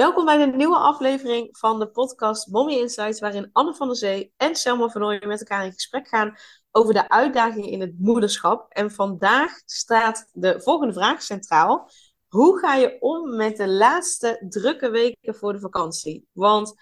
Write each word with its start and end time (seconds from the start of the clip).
Welkom 0.00 0.24
bij 0.24 0.36
de 0.36 0.56
nieuwe 0.56 0.76
aflevering 0.76 1.58
van 1.58 1.78
de 1.78 1.88
podcast 1.88 2.46
Mommy 2.46 2.72
Insights, 2.72 3.20
waarin 3.20 3.50
Anne 3.52 3.74
van 3.74 3.86
der 3.86 3.96
Zee 3.96 4.32
en 4.36 4.54
Selma 4.54 4.88
van 4.88 5.04
Ooyen 5.04 5.28
met 5.28 5.40
elkaar 5.40 5.64
in 5.64 5.72
gesprek 5.72 6.08
gaan 6.08 6.36
over 6.70 6.94
de 6.94 7.08
uitdagingen 7.08 7.68
in 7.68 7.80
het 7.80 7.98
moederschap. 7.98 8.72
En 8.72 8.90
vandaag 8.90 9.52
staat 9.64 10.28
de 10.32 10.60
volgende 10.60 10.92
vraag 10.92 11.22
centraal. 11.22 11.90
Hoe 12.28 12.58
ga 12.58 12.74
je 12.74 12.96
om 13.00 13.36
met 13.36 13.56
de 13.56 13.68
laatste 13.68 14.46
drukke 14.48 14.90
weken 14.90 15.34
voor 15.34 15.52
de 15.52 15.60
vakantie? 15.60 16.28
Want 16.32 16.74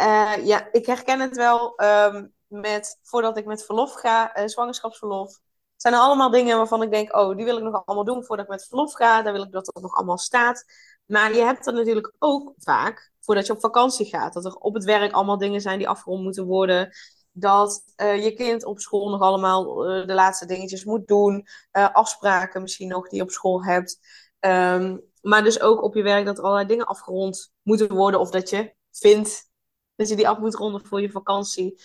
uh, 0.00 0.46
ja, 0.46 0.68
ik 0.72 0.86
herken 0.86 1.20
het 1.20 1.36
wel 1.36 1.80
um, 1.82 2.32
met, 2.46 2.98
voordat 3.02 3.38
ik 3.38 3.46
met 3.46 3.64
verlof 3.64 3.92
ga, 3.92 4.38
uh, 4.38 4.46
zwangerschapsverlof. 4.46 5.38
Zijn 5.76 5.94
er 5.94 6.00
allemaal 6.00 6.30
dingen 6.30 6.56
waarvan 6.56 6.82
ik 6.82 6.90
denk, 6.90 7.16
oh, 7.16 7.36
die 7.36 7.44
wil 7.44 7.56
ik 7.56 7.62
nog 7.62 7.84
allemaal 7.84 8.04
doen 8.04 8.24
voordat 8.24 8.44
ik 8.44 8.50
met 8.50 8.66
verlof 8.66 8.92
ga. 8.92 9.22
Daar 9.22 9.32
wil 9.32 9.42
ik 9.42 9.52
dat 9.52 9.66
het 9.66 9.82
nog 9.82 9.94
allemaal 9.94 10.18
staat. 10.18 10.64
Maar 11.06 11.34
je 11.34 11.42
hebt 11.42 11.64
dan 11.64 11.74
natuurlijk 11.74 12.14
ook 12.18 12.52
vaak, 12.56 13.12
voordat 13.20 13.46
je 13.46 13.52
op 13.52 13.60
vakantie 13.60 14.06
gaat, 14.06 14.32
dat 14.32 14.44
er 14.44 14.54
op 14.54 14.74
het 14.74 14.84
werk 14.84 15.12
allemaal 15.12 15.38
dingen 15.38 15.60
zijn 15.60 15.78
die 15.78 15.88
afgerond 15.88 16.22
moeten 16.22 16.44
worden. 16.44 16.90
Dat 17.32 17.82
uh, 17.96 18.24
je 18.24 18.34
kind 18.34 18.64
op 18.64 18.80
school 18.80 19.10
nog 19.10 19.20
allemaal 19.20 19.90
uh, 19.90 20.06
de 20.06 20.14
laatste 20.14 20.46
dingetjes 20.46 20.84
moet 20.84 21.06
doen. 21.06 21.46
Uh, 21.72 21.92
afspraken 21.92 22.62
misschien 22.62 22.88
nog 22.88 23.08
die 23.08 23.18
je 23.18 23.24
op 23.24 23.30
school 23.30 23.64
hebt. 23.64 23.98
Um, 24.40 25.10
maar 25.20 25.44
dus 25.44 25.60
ook 25.60 25.82
op 25.82 25.94
je 25.94 26.02
werk 26.02 26.24
dat 26.24 26.38
er 26.38 26.44
allerlei 26.44 26.66
dingen 26.66 26.86
afgerond 26.86 27.52
moeten 27.62 27.94
worden. 27.94 28.20
Of 28.20 28.30
dat 28.30 28.50
je 28.50 28.74
vindt 28.90 29.50
dat 29.94 30.08
je 30.08 30.16
die 30.16 30.28
af 30.28 30.38
moet 30.38 30.54
ronden 30.54 30.86
voor 30.86 31.00
je 31.00 31.10
vakantie. 31.10 31.82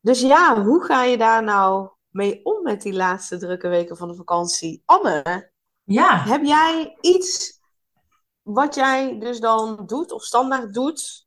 Dus 0.00 0.20
ja, 0.20 0.62
hoe 0.62 0.84
ga 0.84 1.04
je 1.04 1.18
daar 1.18 1.42
nou 1.42 1.88
mee 2.08 2.44
om 2.44 2.62
met 2.62 2.82
die 2.82 2.92
laatste 2.92 3.38
drukke 3.38 3.68
weken 3.68 3.96
van 3.96 4.08
de 4.08 4.14
vakantie? 4.14 4.82
Anne, 4.84 5.50
ja. 5.84 6.18
heb 6.18 6.44
jij 6.44 6.96
iets 7.00 7.55
wat 8.46 8.74
jij 8.74 9.18
dus 9.18 9.40
dan 9.40 9.86
doet 9.86 10.12
of 10.12 10.22
standaard 10.22 10.74
doet 10.74 11.26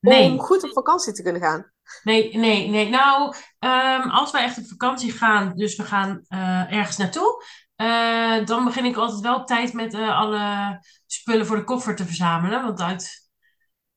Nee. 0.00 0.30
om 0.30 0.38
goed 0.38 0.62
op 0.64 0.72
vakantie 0.72 1.12
te 1.12 1.22
kunnen 1.22 1.40
gaan? 1.42 1.72
Nee, 2.02 2.36
nee, 2.36 2.68
nee. 2.68 2.88
Nou, 2.88 3.34
ehm, 3.58 4.08
als 4.08 4.30
wij 4.30 4.42
echt 4.42 4.58
op 4.58 4.66
vakantie 4.68 5.12
gaan, 5.12 5.52
dus 5.56 5.76
we 5.76 5.84
gaan 5.84 6.24
eh, 6.28 6.72
ergens 6.72 6.96
naartoe, 6.96 7.44
eh, 7.76 8.44
dan 8.44 8.64
begin 8.64 8.84
ik 8.84 8.96
altijd 8.96 9.20
wel 9.20 9.36
op 9.36 9.46
tijd 9.46 9.72
met 9.72 9.94
eh, 9.94 10.18
alle 10.18 10.78
spullen 11.06 11.46
voor 11.46 11.56
de 11.56 11.64
koffer 11.64 11.96
te 11.96 12.04
verzamelen. 12.04 12.62
Want 12.62 12.80
uit, 12.80 13.30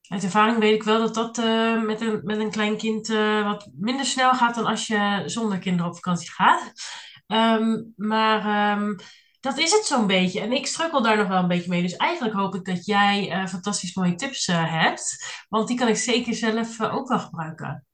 uit 0.08 0.22
ervaring 0.22 0.58
weet 0.58 0.74
ik 0.74 0.82
wel 0.82 0.98
dat 0.98 1.14
dat 1.14 1.36
met 1.84 2.00
een, 2.00 2.20
met 2.24 2.38
een 2.38 2.50
klein 2.50 2.76
kind 2.76 3.08
wat 3.44 3.70
minder 3.74 4.06
snel 4.06 4.34
gaat 4.34 4.54
dan 4.54 4.66
als 4.66 4.86
je 4.86 5.22
zonder 5.26 5.58
kinderen 5.58 5.86
op 5.90 5.94
vakantie 5.94 6.30
gaat. 6.30 6.72
Ehm, 7.26 7.82
maar 7.96 8.38
ehm, 8.46 8.94
dat 9.44 9.58
is 9.58 9.72
het 9.72 9.84
zo'n 9.84 10.06
beetje. 10.06 10.40
En 10.40 10.52
ik 10.52 10.66
struggle 10.66 11.02
daar 11.02 11.16
nog 11.16 11.28
wel 11.28 11.38
een 11.38 11.48
beetje 11.48 11.70
mee. 11.70 11.82
Dus 11.82 11.96
eigenlijk 11.96 12.34
hoop 12.34 12.54
ik 12.54 12.64
dat 12.64 12.86
jij 12.86 13.30
eh, 13.30 13.46
fantastisch 13.46 13.94
mooie 13.94 14.14
tips 14.14 14.46
eh, 14.46 14.82
hebt. 14.82 15.24
Want 15.48 15.68
die 15.68 15.76
kan 15.76 15.88
ik 15.88 15.96
zeker 15.96 16.34
zelf 16.34 16.80
eh, 16.80 16.94
ook 16.94 17.08
wel 17.08 17.18
gebruiken. 17.18 17.86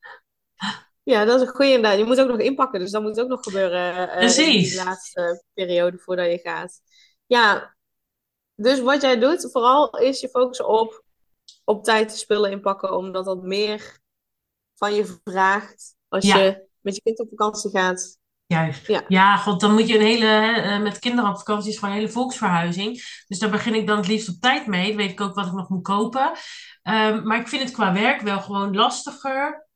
Ja, 1.02 1.24
dat 1.24 1.40
is 1.40 1.46
een 1.46 1.54
goede 1.54 1.72
inderdaad. 1.72 1.98
Je 1.98 2.04
moet 2.04 2.20
ook 2.20 2.28
nog 2.28 2.38
inpakken, 2.38 2.80
dus 2.80 2.90
dat 2.90 3.02
moet 3.02 3.20
ook 3.20 3.28
nog 3.28 3.42
gebeuren 3.42 3.94
eh, 3.94 4.12
in 4.12 4.18
Precies. 4.18 4.74
laatste 4.84 5.44
periode 5.54 5.98
voordat 5.98 6.26
je 6.30 6.38
gaat. 6.38 6.80
Ja, 7.26 7.76
dus 8.54 8.80
wat 8.80 9.00
jij 9.02 9.18
doet, 9.18 9.48
vooral 9.52 9.98
is 9.98 10.20
je 10.20 10.28
focussen 10.28 10.68
op 10.68 11.04
op 11.64 11.84
tijd 11.84 12.10
de 12.10 12.16
spullen 12.16 12.50
inpakken, 12.50 12.96
omdat 12.96 13.24
dat 13.24 13.42
meer 13.42 13.98
van 14.74 14.94
je 14.94 15.18
vraagt 15.24 15.94
als 16.08 16.24
Ja. 16.26 16.36
je 16.38 16.68
met 16.80 16.94
je 16.94 17.02
kind 17.02 17.18
op 17.20 17.28
vakantie 17.28 17.70
gaat. 17.70 18.18
Juist. 18.50 18.86
Ja. 18.86 19.04
Ja, 19.08 19.36
god, 19.36 19.60
dan 19.60 19.72
moet 19.72 19.88
je 19.88 19.94
een 19.94 20.04
hele, 20.04 20.26
eh, 20.26 20.80
met 20.80 20.98
kinderen 20.98 21.30
op 21.30 21.36
vakantie 21.36 21.70
is 21.70 21.78
gewoon 21.78 21.94
een 21.94 22.00
hele 22.00 22.12
volksverhuizing. 22.12 23.02
Dus 23.26 23.38
daar 23.38 23.50
begin 23.50 23.74
ik 23.74 23.86
dan 23.86 23.96
het 23.96 24.06
liefst 24.06 24.28
op 24.28 24.40
tijd 24.40 24.66
mee. 24.66 24.88
Dan 24.88 24.96
weet 24.96 25.10
ik 25.10 25.20
ook 25.20 25.34
wat 25.34 25.46
ik 25.46 25.52
nog 25.52 25.68
moet 25.68 25.82
kopen. 25.82 26.32
Ehm, 26.82 27.26
maar 27.26 27.38
ik 27.38 27.48
vind 27.48 27.62
het 27.62 27.72
qua 27.72 27.92
werk 27.92 28.20
wel 28.20 28.40
gewoon 28.40 28.74
lastiger. 28.74 29.68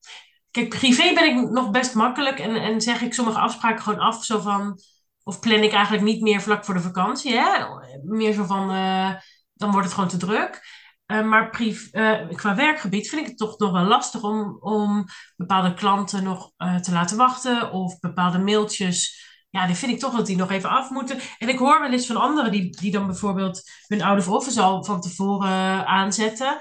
Kijk, 0.51 0.69
privé 0.69 1.15
ben 1.15 1.25
ik 1.25 1.51
nog 1.51 1.71
best 1.71 1.95
makkelijk 1.95 2.39
en, 2.39 2.57
en 2.57 2.81
zeg 2.81 3.01
ik 3.03 3.15
sommige 3.15 3.39
afspraken 3.39 3.83
gewoon 3.83 3.99
af. 4.01 4.25
Zo 4.25 4.39
van, 4.39 4.79
of 5.23 5.41
plan 5.41 5.63
ik 5.63 5.73
eigenlijk 5.73 6.05
niet 6.05 6.21
meer 6.21 6.41
vlak 6.41 6.65
voor 6.65 6.75
de 6.75 6.81
vakantie. 6.81 7.33
Hè? 7.37 7.65
Meer 8.03 8.33
zo 8.33 8.45
van, 8.45 8.71
eh, 8.71 9.15
dan 9.55 9.71
wordt 9.71 9.87
het 9.87 9.95
gewoon 9.95 10.11
te 10.11 10.17
druk. 10.17 10.63
Eh, 11.07 11.23
maar 11.25 11.51
eh, 11.51 12.29
qua 12.29 12.55
werkgebied 12.55 13.09
vind 13.09 13.21
ik 13.21 13.27
het 13.29 13.37
toch 13.37 13.59
nog 13.59 13.73
wel 13.73 13.85
lastig 13.85 14.23
om, 14.23 14.57
om 14.61 15.05
bepaalde 15.37 15.75
klanten 15.75 16.23
nog 16.23 16.53
eh, 16.57 16.77
te 16.77 16.93
laten 16.93 17.17
wachten. 17.17 17.73
Of 17.73 17.99
bepaalde 17.99 18.39
mailtjes. 18.39 19.23
Ja, 19.51 19.67
die 19.67 19.77
vind 19.77 19.93
ik 19.93 19.99
toch 19.99 20.17
dat 20.17 20.27
die 20.27 20.37
nog 20.37 20.51
even 20.51 20.71
af 20.71 20.91
moeten. 20.91 21.19
En 21.39 21.49
ik 21.49 21.59
hoor 21.59 21.81
wel 21.81 21.93
eens 21.93 22.07
van 22.07 22.17
anderen 22.17 22.51
die, 22.53 22.71
die 22.71 22.91
dan 22.91 23.07
bijvoorbeeld 23.07 23.63
hun 23.87 24.03
out 24.03 24.19
of 24.19 24.29
office 24.29 24.61
al 24.61 24.85
van 24.85 25.01
tevoren 25.01 25.87
aanzetten. 25.87 26.59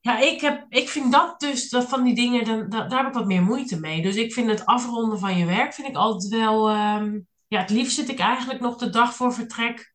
Ja, 0.00 0.18
ik, 0.18 0.40
heb, 0.40 0.66
ik 0.68 0.88
vind 0.88 1.12
dat 1.12 1.40
dus, 1.40 1.68
van 1.68 2.02
die 2.02 2.14
dingen, 2.14 2.44
dan, 2.44 2.68
da- 2.68 2.86
daar 2.86 2.98
heb 2.98 3.08
ik 3.08 3.14
wat 3.14 3.26
meer 3.26 3.42
moeite 3.42 3.80
mee. 3.80 4.02
Dus 4.02 4.16
ik 4.16 4.32
vind 4.32 4.50
het 4.50 4.66
afronden 4.66 5.18
van 5.18 5.36
je 5.36 5.44
werk, 5.44 5.74
vind 5.74 5.88
ik 5.88 5.96
altijd 5.96 6.32
wel, 6.32 6.68
ehm, 6.68 7.20
ja, 7.48 7.60
het 7.60 7.70
liefst 7.70 7.94
zit 7.94 8.08
ik 8.08 8.18
eigenlijk 8.18 8.60
nog 8.60 8.76
de 8.76 8.90
dag 8.90 9.14
voor 9.14 9.34
vertrek 9.34 9.91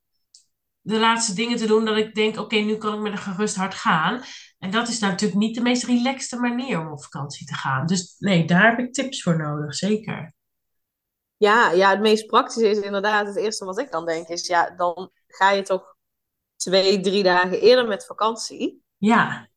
de 0.88 1.00
laatste 1.00 1.34
dingen 1.34 1.58
te 1.58 1.68
doen, 1.68 1.86
dat 1.86 1.98
ik 1.98 2.16
denk, 2.16 2.38
oké, 2.38 2.56
nu 2.56 2.76
kan 2.78 2.94
ik 2.94 3.00
met 3.00 3.12
een 3.12 3.18
gerust 3.18 3.56
hart 3.56 3.74
gaan. 3.74 4.22
En 4.60 4.72
dat 4.72 4.88
is 4.88 5.00
natuurlijk 5.00 5.40
niet 5.40 5.56
de 5.56 5.62
meest 5.62 5.84
relaxte 5.84 6.40
manier 6.40 6.80
om 6.80 6.92
op 6.92 7.04
vakantie 7.04 7.46
te 7.48 7.54
gaan. 7.54 7.86
Dus 7.86 8.16
nee, 8.20 8.46
daar 8.46 8.70
heb 8.70 8.80
ik 8.80 8.94
tips 8.94 9.22
voor 9.22 9.38
nodig, 9.38 9.76
zeker. 9.76 10.34
Ja, 11.38 11.72
ja, 11.72 11.90
het 11.90 12.00
meest 12.00 12.26
praktische 12.28 12.70
is 12.70 12.80
inderdaad, 12.80 13.28
het 13.28 13.36
eerste 13.36 13.66
wat 13.66 13.80
ik 13.80 13.92
dan 13.92 14.06
denk 14.06 14.28
is, 14.28 14.48
ja, 14.48 14.70
dan 14.70 15.12
ga 15.28 15.52
je 15.52 15.62
toch 15.62 15.96
twee, 16.56 17.00
drie 17.00 17.24
dagen 17.24 17.60
eerder 17.62 17.88
met 17.88 18.06
vakantie. 18.06 18.84
Ja, 18.98 19.48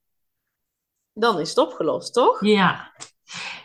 Dan 1.13 1.41
is 1.41 1.49
het 1.49 1.59
opgelost, 1.59 2.13
toch? 2.13 2.41
ja. 2.45 2.93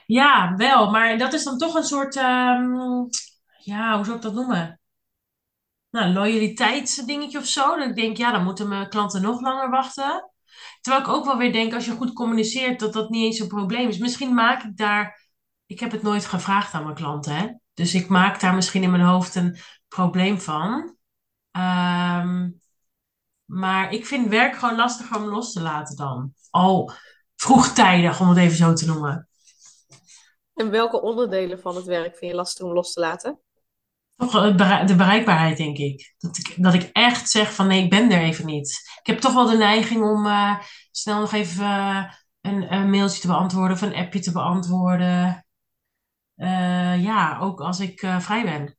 Ja, 0.06 0.56
wel, 0.56 0.92
maar 0.92 1.18
dat 1.18 1.34
is 1.34 1.44
dan 1.44 1.58
toch 1.58 1.76
een 1.76 1.84
soort, 1.84 2.16
ehm, 2.16 2.74
ja, 3.58 3.96
hoe 3.96 4.06
zou 4.06 4.16
ik 4.16 4.22
dat 4.22 4.34
noemen? 4.34 4.80
Nou, 5.96 6.14
loyaliteitsdingetje 6.14 7.38
of 7.38 7.46
zo. 7.46 7.76
Dat 7.78 7.88
ik 7.90 7.96
denk, 7.96 8.18
ja, 8.18 8.32
dan 8.32 8.44
moeten 8.44 8.68
mijn 8.68 8.90
klanten 8.90 9.22
nog 9.22 9.42
langer 9.42 9.70
wachten. 9.70 10.32
Terwijl 10.82 11.04
ik 11.04 11.10
ook 11.10 11.26
wel 11.26 11.38
weer 11.38 11.52
denk, 11.52 11.74
als 11.74 11.86
je 11.86 11.92
goed 11.92 12.14
communiceert, 12.14 12.80
dat 12.80 12.94
dat 12.94 13.10
niet 13.10 13.24
eens 13.24 13.40
een 13.40 13.48
probleem 13.48 13.88
is. 13.88 13.98
Misschien 13.98 14.34
maak 14.34 14.64
ik 14.64 14.78
daar, 14.78 15.30
ik 15.66 15.80
heb 15.80 15.92
het 15.92 16.02
nooit 16.02 16.26
gevraagd 16.26 16.74
aan 16.74 16.84
mijn 16.84 16.96
klanten, 16.96 17.36
hè. 17.36 17.48
Dus 17.74 17.94
ik 17.94 18.08
maak 18.08 18.40
daar 18.40 18.56
misschien 18.56 18.84
in 18.84 18.92
mijn 18.92 19.04
hoofd 19.04 19.36
een 19.36 19.58
probleem 19.88 20.40
van. 20.40 20.98
Ehm, 21.52 22.50
maar 23.46 23.92
ik 23.92 24.06
vind 24.06 24.30
werk 24.30 24.56
gewoon 24.56 24.76
lastiger 24.76 25.18
om 25.18 25.24
los 25.24 25.54
te 25.54 25.62
laten 25.62 25.96
dan. 25.96 26.34
Al 26.50 26.92
vroegtijdig, 27.36 28.20
om 28.20 28.30
het 28.30 28.38
even 28.38 28.58
zo 28.58 28.74
te 28.74 28.86
noemen. 28.86 29.30
En 30.54 30.70
welke 30.70 31.02
onderdelen 31.02 31.60
van 31.60 31.76
het 31.76 31.86
werk 31.86 32.18
vind 32.18 32.32
je 32.32 32.38
lastig 32.38 32.66
om 32.66 32.74
los 32.74 32.94
te 32.94 33.00
laten? 33.00 33.40
Toch 34.18 34.31
de 34.86 34.96
bereikbaarheid, 34.96 35.58
denk 35.58 35.78
ik. 35.78 36.14
Dat 36.18 36.38
ik. 36.38 36.53
dat 36.58 36.74
ik 36.74 36.90
echt 36.94 37.30
zeg 37.30 37.53
van 37.53 37.68
nee, 37.68 37.84
ik 37.84 37.90
ben 37.90 38.12
er 38.12 38.22
even 38.22 38.46
niet. 38.46 38.70
Ik 39.00 39.08
heb 39.08 39.20
toch 39.20 39.34
wel 39.34 39.46
de 39.46 39.58
neiging 39.58 40.03
om 40.03 40.26
eh, 40.26 40.59
snel 40.92 41.20
nog 41.20 41.31
even 41.31 41.66
eh, 41.66 42.03
een, 42.42 42.74
een 42.74 42.90
mailtje 42.90 43.22
te 43.22 43.28
beantwoorden 43.28 43.76
of 43.76 43.81
een 43.81 43.96
appje 43.96 44.20
te 44.20 44.31
beantwoorden. 44.31 45.46
Eh, 46.36 47.03
ja, 47.03 47.40
ook 47.40 47.62
als 47.62 47.80
ik 47.80 48.00
vrij 48.20 48.44
ben. 48.44 48.78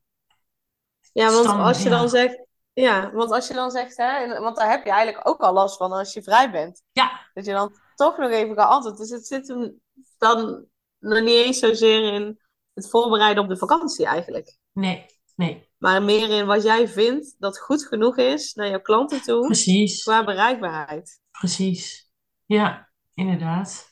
Ja, 1.13 1.31
want 1.31 1.47
als 1.47 1.83
je 1.83 1.89
dan 1.89 2.09
zegt, 2.09 2.45
ja, 2.73 3.11
want 3.11 3.31
als 3.31 3.47
je 3.47 3.53
dan 3.53 3.71
zegt, 3.71 3.97
hè, 3.97 4.39
want 4.39 4.57
daar 4.57 4.69
heb 4.69 4.85
je 4.85 4.91
eigenlijk 4.91 5.27
ook 5.27 5.41
al 5.41 5.53
last 5.53 5.77
van 5.77 5.91
als 5.91 6.13
je 6.13 6.23
vrij 6.23 6.51
bent. 6.51 6.83
Ja, 6.91 7.29
Dat 7.33 7.45
je 7.45 7.51
dan 7.51 7.75
toch 7.95 8.17
nog 8.17 8.31
even 8.31 8.55
kan 8.55 8.67
antwoorden. 8.67 9.01
Dus 9.01 9.09
het 9.09 9.27
zit 9.27 9.47
hem 9.47 9.81
dan 10.17 10.65
nog 10.99 11.19
niet 11.19 11.45
eens 11.45 11.59
zozeer 11.59 12.13
in 12.13 12.39
het 12.73 12.89
voorbereiden 12.89 13.43
op 13.43 13.49
de 13.49 13.57
vakantie 13.57 14.05
eigenlijk. 14.05 14.57
nee, 14.71 15.05
nee, 15.37 15.69
Maar 15.77 16.03
meer 16.03 16.29
in 16.29 16.45
wat 16.45 16.63
jij 16.63 16.87
vindt 16.87 17.35
dat 17.39 17.59
goed 17.59 17.85
genoeg 17.85 18.17
is 18.17 18.53
naar 18.53 18.69
jouw 18.69 18.81
klanten 18.81 19.21
toe 19.21 19.45
precies, 19.45 20.03
qua 20.03 20.23
bereikbaarheid. 20.23 21.19
precies. 21.31 22.11
Ja, 22.45 22.89
inderdaad. 23.13 23.87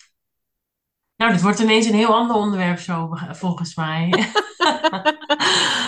Nou, 1.15 1.31
dit 1.31 1.41
wordt 1.41 1.59
ineens 1.59 1.85
een 1.85 1.93
heel 1.93 2.13
ander 2.15 2.35
onderwerp 2.35 2.79
zo, 2.79 3.09
volgens 3.31 3.75
mij. 3.75 4.09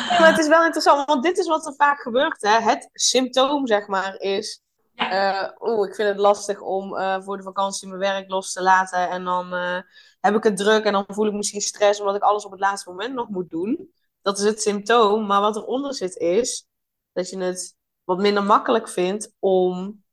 Ja, 0.09 0.19
maar 0.19 0.29
het 0.29 0.37
is 0.39 0.47
wel 0.47 0.63
interessant, 0.65 1.05
want 1.07 1.23
dit 1.23 1.37
is 1.37 1.47
wat 1.47 1.65
er 1.65 1.73
vaak 1.75 2.01
gebeurt. 2.01 2.41
Hè? 2.41 2.59
Het 2.59 2.89
symptoom, 2.93 3.67
zeg 3.67 3.87
maar, 3.87 4.15
is... 4.19 4.61
Ja. 4.93 5.09
eh, 5.09 5.51
Oeh, 5.69 5.87
ik 5.89 5.95
vind 5.95 6.07
het 6.07 6.17
lastig 6.17 6.61
om 6.61 6.95
eh, 6.97 7.21
voor 7.21 7.37
de 7.37 7.43
vakantie 7.43 7.87
mijn 7.87 7.99
werk 7.99 8.29
los 8.29 8.51
te 8.53 8.61
laten. 8.61 9.09
En 9.09 9.23
dan 9.23 9.53
eh, 9.53 9.79
heb 10.21 10.35
ik 10.35 10.43
het 10.43 10.57
druk 10.57 10.83
en 10.85 10.91
dan 10.93 11.05
voel 11.07 11.27
ik 11.27 11.33
misschien 11.33 11.61
stress 11.61 11.99
omdat 11.99 12.15
ik 12.15 12.21
alles 12.21 12.45
op 12.45 12.51
het 12.51 12.59
laatste 12.59 12.89
moment 12.89 13.13
nog 13.13 13.29
moet 13.29 13.49
doen. 13.49 13.91
Dat 14.27 14.37
is 14.39 14.43
het 14.45 14.61
symptoom. 14.61 15.25
Maar 15.25 15.41
wat 15.41 15.55
eronder 15.55 15.93
zit 15.93 16.15
is 16.15 16.65
dat 17.13 17.29
je 17.29 17.37
het 17.37 17.75
wat 18.03 18.17
minder 18.17 18.43
makkelijk 18.43 18.89
vindt 18.89 19.31
om 19.39 20.03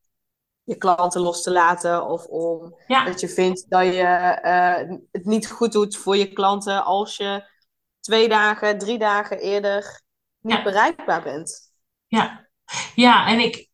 je 0.62 0.76
klanten 0.76 1.20
los 1.20 1.42
te 1.42 1.50
laten. 1.50 2.06
Of 2.06 2.26
om 2.26 2.74
Ja, 2.86 3.04
dat 3.04 3.20
je 3.20 3.28
vindt 3.28 3.70
dat 3.70 3.84
je 3.84 4.02
eh, 4.02 4.96
het 5.10 5.24
niet 5.24 5.50
goed 5.50 5.72
doet 5.72 5.96
voor 5.96 6.16
je 6.16 6.32
klanten 6.32 6.84
als 6.84 7.16
je 7.16 7.48
twee 8.00 8.28
dagen, 8.28 8.78
drie 8.78 8.98
dagen 8.98 9.38
eerder 9.38 10.02
niet 10.40 10.56
Ja. 10.56 10.62
bereikbaar 10.62 11.22
bent. 11.22 11.72
ja. 12.06 12.42
Ja, 12.94 13.26
en 13.26 13.38
ik, 13.38 13.68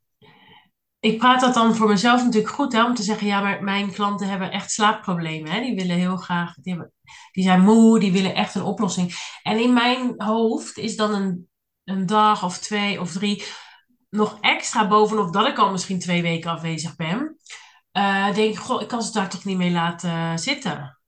ik 1.01 1.19
praat 1.19 1.41
dat 1.41 1.55
dan 1.55 1.75
voor 1.75 1.89
mezelf 1.89 2.25
natuurlijk 2.25 2.55
goed, 2.55 2.73
hè, 2.73 2.85
om 2.85 2.95
te 2.95 3.03
zeggen, 3.03 3.27
ja, 3.27 3.41
maar 3.41 3.63
mijn 3.63 3.93
klanten 3.93 4.29
hebben 4.29 4.51
echt 4.51 4.71
slaapproblemen. 4.71 5.51
Hè? 5.51 5.61
Die 5.61 5.75
willen 5.75 5.97
heel 5.97 6.17
graag, 6.17 6.55
die, 6.55 6.73
hebben, 6.73 6.93
die 7.33 7.45
zijn 7.45 7.61
moe, 7.61 8.01
die 8.01 8.13
willen 8.13 8.35
echt 8.35 8.55
een 8.55 8.63
oplossing. 8.63 9.15
En 9.43 9.59
in 9.59 9.73
mijn 9.73 10.15
hoofd 10.17 10.79
is 10.79 10.97
dan 10.97 11.15
een, 11.15 11.49
een 11.85 12.07
dag 12.07 12.45
of 12.45 12.59
twee 12.59 13.01
of 13.01 13.13
drie 13.13 13.45
nog 14.11 14.39
extra 14.41 14.89
bovenop 14.89 15.33
dat 15.33 15.47
ik 15.47 15.59
al 15.59 15.71
misschien 15.71 15.99
twee 15.99 16.23
weken 16.23 16.51
afwezig 16.51 16.97
ben. 16.97 17.39
Uh, 17.93 18.35
denk 18.35 18.53
ik, 18.53 18.59
goh, 18.59 18.83
ik 18.83 18.89
kan 18.89 19.03
ze 19.03 19.13
daar 19.13 19.29
toch 19.29 19.45
niet 19.45 19.57
mee 19.57 19.71
laten 19.71 20.39
zitten. 20.39 20.99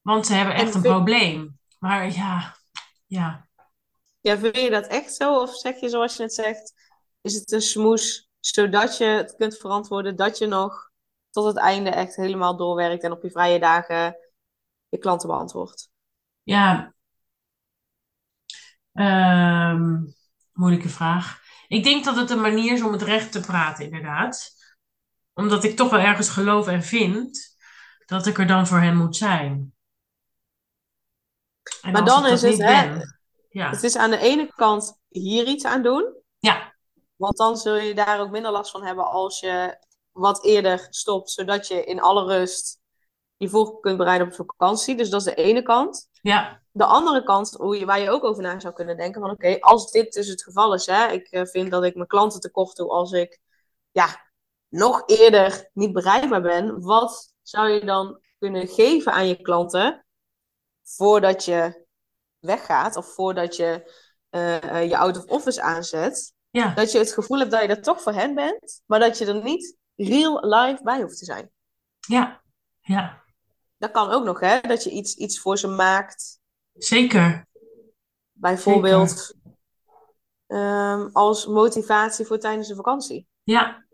Want 0.00 0.26
ze 0.26 0.34
hebben 0.34 0.54
echt 0.54 0.74
een 0.74 0.82
probleem. 0.82 1.58
Maar 1.78 2.12
ja, 2.12 2.56
ja. 3.06 3.48
Ja, 4.20 4.38
vind 4.38 4.56
je 4.56 4.70
dat 4.70 4.86
echt 4.86 5.14
zo? 5.14 5.40
Of 5.40 5.56
zeg 5.56 5.80
je 5.80 5.88
zoals 5.88 6.16
je 6.16 6.22
het 6.22 6.34
zegt, 6.34 6.72
is 7.20 7.34
het 7.34 7.52
een 7.52 7.62
smoes 7.62 8.28
zodat 8.40 8.96
je 8.96 9.04
het 9.04 9.34
kunt 9.36 9.56
verantwoorden 9.56 10.16
dat 10.16 10.38
je 10.38 10.46
nog 10.46 10.90
tot 11.30 11.44
het 11.44 11.56
einde 11.56 11.90
echt 11.90 12.16
helemaal 12.16 12.56
doorwerkt 12.56 13.02
en 13.02 13.12
op 13.12 13.22
je 13.22 13.30
vrije 13.30 13.58
dagen 13.58 14.16
je 14.94 15.00
klanten 15.00 15.28
beantwoordt? 15.28 15.90
Ja, 16.42 16.94
um, 18.92 20.14
moeilijke 20.52 20.88
vraag. 20.88 21.42
Ik 21.68 21.84
denk 21.84 22.04
dat 22.04 22.16
het 22.16 22.30
een 22.30 22.40
manier 22.40 22.72
is 22.72 22.82
om 22.82 22.92
het 22.92 23.02
recht 23.02 23.32
te 23.32 23.40
praten, 23.40 23.84
inderdaad. 23.84 24.50
Omdat 25.32 25.64
ik 25.64 25.76
toch 25.76 25.90
wel 25.90 26.00
ergens 26.00 26.28
geloof 26.28 26.66
en 26.66 26.82
vind 26.82 27.56
dat 28.06 28.26
ik 28.26 28.38
er 28.38 28.46
dan 28.46 28.66
voor 28.66 28.80
hen 28.80 28.96
moet 28.96 29.16
zijn. 29.16 29.74
En 31.82 31.92
maar 31.92 32.04
dan 32.04 32.26
is 32.26 32.42
het, 32.42 32.58
hè, 32.58 33.02
ja. 33.48 33.70
het 33.70 33.82
is 33.82 33.96
aan 33.96 34.10
de 34.10 34.18
ene 34.18 34.52
kant 34.54 35.00
hier 35.08 35.46
iets 35.46 35.64
aan 35.64 35.82
doen. 35.82 36.14
Ja. 36.38 36.74
Want 37.16 37.36
dan 37.36 37.56
zul 37.56 37.74
je 37.74 37.94
daar 37.94 38.20
ook 38.20 38.30
minder 38.30 38.50
last 38.50 38.70
van 38.70 38.84
hebben 38.84 39.04
als 39.04 39.40
je 39.40 39.78
wat 40.12 40.44
eerder 40.44 40.86
stopt, 40.90 41.30
zodat 41.30 41.68
je 41.68 41.84
in 41.84 42.00
alle 42.00 42.24
rust 42.24 42.82
je 43.36 43.48
voor 43.48 43.80
kunt 43.80 43.96
bereiden 43.96 44.26
op 44.26 44.34
vakantie. 44.34 44.96
Dus 44.96 45.10
dat 45.10 45.20
is 45.20 45.34
de 45.34 45.42
ene 45.42 45.62
kant. 45.62 46.08
Ja. 46.22 46.62
De 46.70 46.84
andere 46.84 47.22
kant, 47.22 47.50
hoe 47.50 47.78
je, 47.78 47.84
waar 47.84 48.00
je 48.00 48.10
ook 48.10 48.24
over 48.24 48.42
na 48.42 48.60
zou 48.60 48.74
kunnen 48.74 48.96
denken, 48.96 49.20
van 49.20 49.30
oké, 49.30 49.60
als 49.60 49.90
dit 49.90 50.12
dus 50.12 50.28
het 50.28 50.42
geval 50.42 50.74
is, 50.74 50.86
hè, 50.86 51.06
ik 51.06 51.26
eh, 51.26 51.44
vind 51.44 51.70
dat 51.70 51.84
ik 51.84 51.94
mijn 51.94 52.06
klanten 52.06 52.40
tekort 52.40 52.76
doe 52.76 52.88
als 52.90 53.12
ik 53.12 53.40
ja, 53.90 54.30
nog 54.68 55.02
eerder 55.06 55.70
niet 55.72 55.92
bereikbaar 55.92 56.42
ben, 56.42 56.80
wat 56.80 57.34
zou 57.42 57.68
je 57.68 57.84
dan 57.84 58.20
kunnen 58.38 58.68
geven 58.68 59.12
aan 59.12 59.26
je 59.26 59.42
klanten 59.42 60.06
voordat 60.82 61.44
je 61.44 61.86
weggaat 62.38 62.96
of 62.96 63.14
voordat 63.14 63.56
je 63.56 63.92
uh, 64.30 64.88
je 64.88 64.96
out 64.96 65.16
of 65.16 65.24
office 65.24 65.62
aanzet? 65.62 66.34
Ja. 66.50 66.74
Dat 66.74 66.92
je 66.92 66.98
het 66.98 67.12
gevoel 67.12 67.38
hebt 67.38 67.50
dat 67.50 67.62
je 67.62 67.68
er 67.68 67.82
toch 67.82 68.00
voor 68.00 68.12
hen 68.12 68.34
bent, 68.34 68.82
maar 68.86 69.00
dat 69.00 69.18
je 69.18 69.26
er 69.26 69.42
niet 69.42 69.76
real 69.96 70.46
life 70.46 70.82
bij 70.82 71.00
hoeft 71.00 71.18
te 71.18 71.24
zijn. 71.24 71.50
Ja, 72.00 72.42
ja. 72.80 73.23
Dat 73.84 73.92
kan 73.92 74.10
ook 74.10 74.24
nog, 74.24 74.40
hè? 74.40 74.60
Dat 74.60 74.84
je 74.84 74.90
iets, 74.90 75.14
iets 75.14 75.40
voor 75.40 75.58
ze 75.58 75.68
maakt. 75.68 76.40
Zeker. 76.72 77.46
Bijvoorbeeld 78.32 79.34
ehm, 80.46 81.08
als 81.12 81.46
motivatie 81.46 82.24
voor 82.24 82.38
tijdens 82.38 82.68
de 82.68 82.74
vakantie. 82.74 83.26
Ja. 83.42 83.84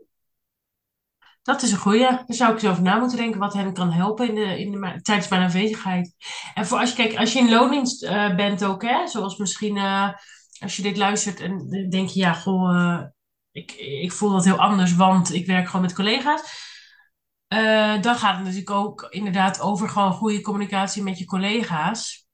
Dat 1.42 1.62
is 1.62 1.72
een 1.72 1.78
goeie. 1.78 2.00
Daar 2.00 2.24
zou 2.26 2.54
ik 2.54 2.62
eens 2.62 2.70
over 2.70 2.82
na 2.82 2.98
moeten 2.98 3.16
denken 3.18 3.40
wat 3.40 3.52
hen 3.52 3.72
kan 3.72 3.90
helpen 3.90 4.28
in 4.28 4.34
de, 4.34 4.58
in 4.58 4.70
de, 4.70 5.02
tijdens 5.02 5.28
mijn 5.28 5.42
aanwezigheid. 5.42 6.14
En 6.54 6.66
voor 6.66 6.78
als 6.78 6.90
je, 6.90 6.96
kijk, 6.96 7.16
als 7.16 7.32
je 7.32 7.38
in 7.38 7.50
loondienst 7.50 8.02
uh, 8.02 8.36
bent 8.36 8.64
ook, 8.64 8.82
hè, 8.82 9.06
zoals 9.06 9.36
misschien 9.36 9.76
uh, 9.76 10.12
als 10.58 10.76
je 10.76 10.82
dit 10.82 10.96
luistert 10.96 11.40
en 11.40 11.68
denk 11.90 12.08
je, 12.08 12.20
ja, 12.20 12.32
goh, 12.32 12.74
uh, 12.74 13.02
ik, 13.50 13.72
ik 14.02 14.12
voel 14.12 14.30
dat 14.30 14.44
heel 14.44 14.58
anders, 14.58 14.94
want 14.94 15.32
ik 15.32 15.46
werk 15.46 15.66
gewoon 15.66 15.82
met 15.82 15.94
collega's. 15.94 16.68
Uh, 17.52 18.02
dan 18.02 18.14
gaat 18.14 18.34
het 18.34 18.44
natuurlijk 18.44 18.70
ook 18.70 19.06
inderdaad 19.10 19.60
over 19.60 19.88
gewoon 19.88 20.12
goede 20.12 20.40
communicatie 20.40 21.02
met 21.02 21.18
je 21.18 21.24
collega's. 21.24 22.28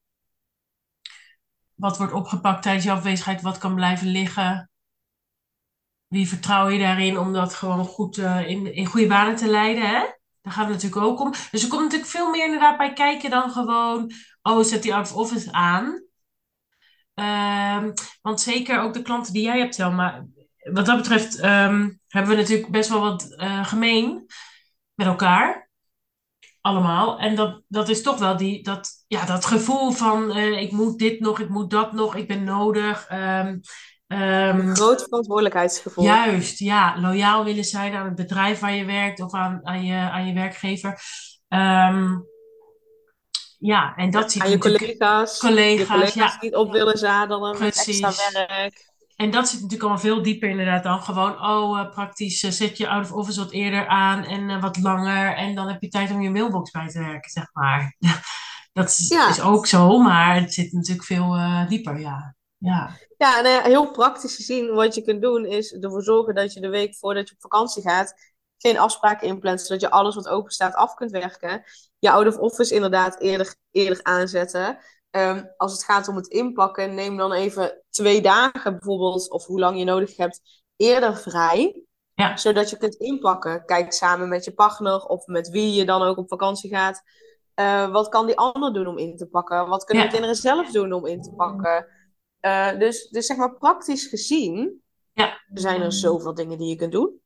Wat 1.74 1.98
wordt 1.98 2.12
opgepakt 2.12 2.62
tijdens 2.62 2.84
je 2.84 2.90
afwezigheid? 2.90 3.42
Wat 3.42 3.58
kan 3.58 3.74
blijven 3.74 4.06
liggen? 4.06 4.70
Wie 6.06 6.28
vertrouw 6.28 6.68
je 6.68 6.78
daarin 6.78 7.18
om 7.18 7.32
dat 7.32 7.54
gewoon 7.54 7.84
goed 7.84 8.16
uh, 8.16 8.48
in, 8.48 8.74
in 8.74 8.86
goede 8.86 9.06
banen 9.06 9.36
te 9.36 9.48
leiden? 9.50 9.88
Hè? 9.88 10.04
Daar 10.42 10.52
gaat 10.52 10.68
het 10.68 10.74
natuurlijk 10.82 11.02
ook 11.02 11.20
om. 11.20 11.30
Dus 11.50 11.62
er 11.62 11.68
komt 11.68 11.82
natuurlijk 11.82 12.10
veel 12.10 12.30
meer 12.30 12.44
inderdaad 12.44 12.76
bij 12.76 12.92
kijken 12.92 13.30
dan 13.30 13.50
gewoon... 13.50 14.12
Oh, 14.42 14.64
zet 14.64 14.82
die 14.82 14.94
out 14.94 15.12
of 15.12 15.16
office 15.16 15.52
aan. 15.52 16.04
Um, 17.14 17.92
want 18.22 18.40
zeker 18.40 18.80
ook 18.80 18.94
de 18.94 19.02
klanten 19.02 19.32
die 19.32 19.42
jij 19.42 19.58
hebt, 19.58 19.74
Selma. 19.74 20.26
Wat 20.72 20.86
dat 20.86 20.96
betreft 20.96 21.38
um, 21.38 22.00
hebben 22.08 22.30
we 22.30 22.40
natuurlijk 22.40 22.70
best 22.70 22.88
wel 22.88 23.00
wat 23.00 23.34
uh, 23.36 23.66
gemeen 23.66 24.25
met 24.96 25.06
elkaar. 25.06 25.70
Allemaal. 26.60 27.18
En 27.18 27.34
dat, 27.34 27.62
dat 27.68 27.88
is 27.88 28.02
toch 28.02 28.18
wel 28.18 28.36
die, 28.36 28.62
dat, 28.62 28.90
ja, 29.06 29.24
dat 29.24 29.44
gevoel 29.44 29.90
van 29.90 30.36
uh, 30.36 30.60
ik 30.60 30.72
moet 30.72 30.98
dit 30.98 31.20
nog, 31.20 31.40
ik 31.40 31.48
moet 31.48 31.70
dat 31.70 31.92
nog, 31.92 32.14
ik 32.14 32.28
ben 32.28 32.44
nodig. 32.44 33.10
Um, 33.12 33.60
um, 34.06 34.74
groot 34.74 35.02
verantwoordelijkheidsgevoel. 35.02 36.04
Juist, 36.04 36.58
ja. 36.58 37.00
Loyaal 37.00 37.44
willen 37.44 37.64
zijn 37.64 37.94
aan 37.94 38.04
het 38.04 38.14
bedrijf 38.14 38.60
waar 38.60 38.74
je 38.74 38.84
werkt 38.84 39.20
of 39.20 39.34
aan, 39.34 39.60
aan, 39.62 39.84
je, 39.84 40.10
aan 40.10 40.26
je 40.26 40.34
werkgever. 40.34 41.00
Um, 41.48 42.26
ja, 43.58 43.94
en 43.94 44.10
dat 44.10 44.36
Aan 44.38 44.50
je 44.50 44.58
collega's. 44.58 45.38
Collega's, 45.38 45.78
je 45.78 45.86
collega's 45.86 46.14
ja. 46.14 46.38
niet 46.40 46.54
op 46.54 46.72
willen 46.72 46.98
zadelen 46.98 47.56
Precies. 47.56 48.00
met 48.00 48.10
extra 48.10 48.46
werk. 48.46 48.94
En 49.16 49.30
dat 49.30 49.48
zit 49.48 49.60
natuurlijk 49.60 49.82
allemaal 49.82 50.02
veel 50.02 50.22
dieper 50.22 50.48
inderdaad 50.48 50.82
dan 50.82 51.02
gewoon, 51.02 51.42
oh, 51.42 51.78
uh, 51.78 51.90
praktisch 51.90 52.42
uh, 52.42 52.50
zet 52.50 52.76
je 52.76 52.88
out 52.88 53.04
of 53.04 53.12
office 53.12 53.40
wat 53.40 53.52
eerder 53.52 53.86
aan 53.86 54.24
en 54.24 54.48
uh, 54.48 54.62
wat 54.62 54.78
langer. 54.78 55.34
En 55.36 55.54
dan 55.54 55.68
heb 55.68 55.82
je 55.82 55.88
tijd 55.88 56.10
om 56.10 56.22
je 56.22 56.30
mailbox 56.30 56.70
bij 56.70 56.88
te 56.88 56.98
werken, 56.98 57.30
zeg 57.30 57.48
maar. 57.52 57.96
dat 58.72 58.88
is, 58.88 59.08
ja. 59.08 59.28
is, 59.28 59.40
ook 59.40 59.66
zo, 59.66 59.98
maar 59.98 60.40
het 60.40 60.54
zit 60.54 60.72
natuurlijk 60.72 61.06
veel 61.06 61.36
dieper, 61.68 61.98
ja. 61.98 62.34
Ja, 62.58 62.90
ja 63.16 63.44
en 63.44 63.62
heel 63.62 63.90
praktisch 63.90 64.36
gezien, 64.36 64.74
wat 64.74 64.94
je 64.94 65.02
kunt 65.02 65.22
doen, 65.22 65.44
is 65.44 65.72
ervoor 65.72 66.02
zorgen 66.02 66.34
dat 66.34 66.52
je 66.52 66.60
de 66.60 66.68
week 66.68 66.96
voordat 66.96 67.28
je 67.28 67.34
op 67.34 67.40
vakantie 67.40 67.82
gaat, 67.82 68.14
geen 68.58 68.78
afspraken 68.78 69.26
inplant, 69.28 69.60
zodat 69.60 69.80
je 69.80 69.90
alles 69.90 70.14
wat 70.14 70.28
open 70.28 70.52
staat 70.52 70.74
af 70.74 70.94
kunt 70.94 71.10
werken. 71.10 71.62
Je 71.98 72.10
out 72.10 72.26
of 72.26 72.36
office 72.36 72.74
inderdaad 72.74 73.20
eerder, 73.20 73.54
eerder 73.70 74.00
aanzetten. 74.02 74.78
Ehm, 75.16 75.44
als 75.56 75.72
het 75.72 75.84
gaat 75.84 76.08
om 76.08 76.16
het 76.16 76.26
inpakken, 76.26 76.94
neem 76.94 77.16
dan 77.16 77.32
even 77.32 77.82
twee 77.90 78.20
dagen 78.20 78.72
bijvoorbeeld, 78.72 79.30
of 79.30 79.46
hoe 79.46 79.58
lang 79.58 79.78
je 79.78 79.84
nodig 79.84 80.16
hebt, 80.16 80.40
eerder 80.76 81.16
vrij. 81.16 81.84
Ja. 82.14 82.36
Zodat 82.36 82.70
je 82.70 82.76
kunt 82.76 82.94
inpakken. 82.94 83.64
Kijk 83.64 83.92
samen 83.92 84.28
met 84.28 84.44
je 84.44 84.52
partner 84.52 85.04
of 85.04 85.26
met 85.26 85.48
wie 85.48 85.72
je 85.72 85.84
dan 85.84 86.02
ook 86.02 86.16
op 86.16 86.28
vakantie 86.28 86.70
gaat. 86.70 87.02
Uh, 87.60 87.90
wat 87.92 88.08
kan 88.08 88.26
die 88.26 88.36
ander 88.36 88.72
doen 88.72 88.86
om 88.86 88.98
in 88.98 89.16
te 89.16 89.26
pakken? 89.26 89.68
Wat 89.68 89.84
kunnen 89.84 90.04
de 90.04 90.10
kinderen 90.10 90.36
zelf 90.36 90.70
doen 90.70 90.92
om 90.92 91.06
in 91.06 91.22
te 91.22 91.32
pakken? 91.32 91.86
Uh, 92.40 92.78
dus, 92.78 93.08
dus 93.08 93.26
zeg 93.26 93.36
maar 93.36 93.54
praktisch 93.54 94.06
gezien 94.06 94.82
ja. 95.12 95.42
zijn 95.52 95.82
er 95.82 95.92
zoveel 95.92 96.34
dingen 96.34 96.58
die 96.58 96.68
je 96.68 96.76
kunt 96.76 96.92
doen. 96.92 97.20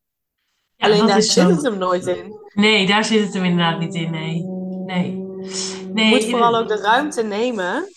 Alleen 0.79 1.07
daar 1.07 1.23
zit 1.23 1.49
het 1.49 1.63
hem 1.63 1.79
nooit 1.79 2.07
in. 2.07 2.39
Nee, 2.55 2.87
daar 2.87 3.05
zit 3.05 3.25
het 3.25 3.35
hem 3.35 3.45
inderdaad 3.45 3.79
niet 3.79 3.95
in. 3.95 4.11
Nee. 4.11 4.43
nee. 4.85 5.30
Nee, 5.93 6.05
je 6.05 6.11
moet 6.11 6.31
vooral 6.31 6.57
ook 6.57 6.69
de 6.69 6.81
ruimte 6.81 7.23
nemen. 7.23 7.89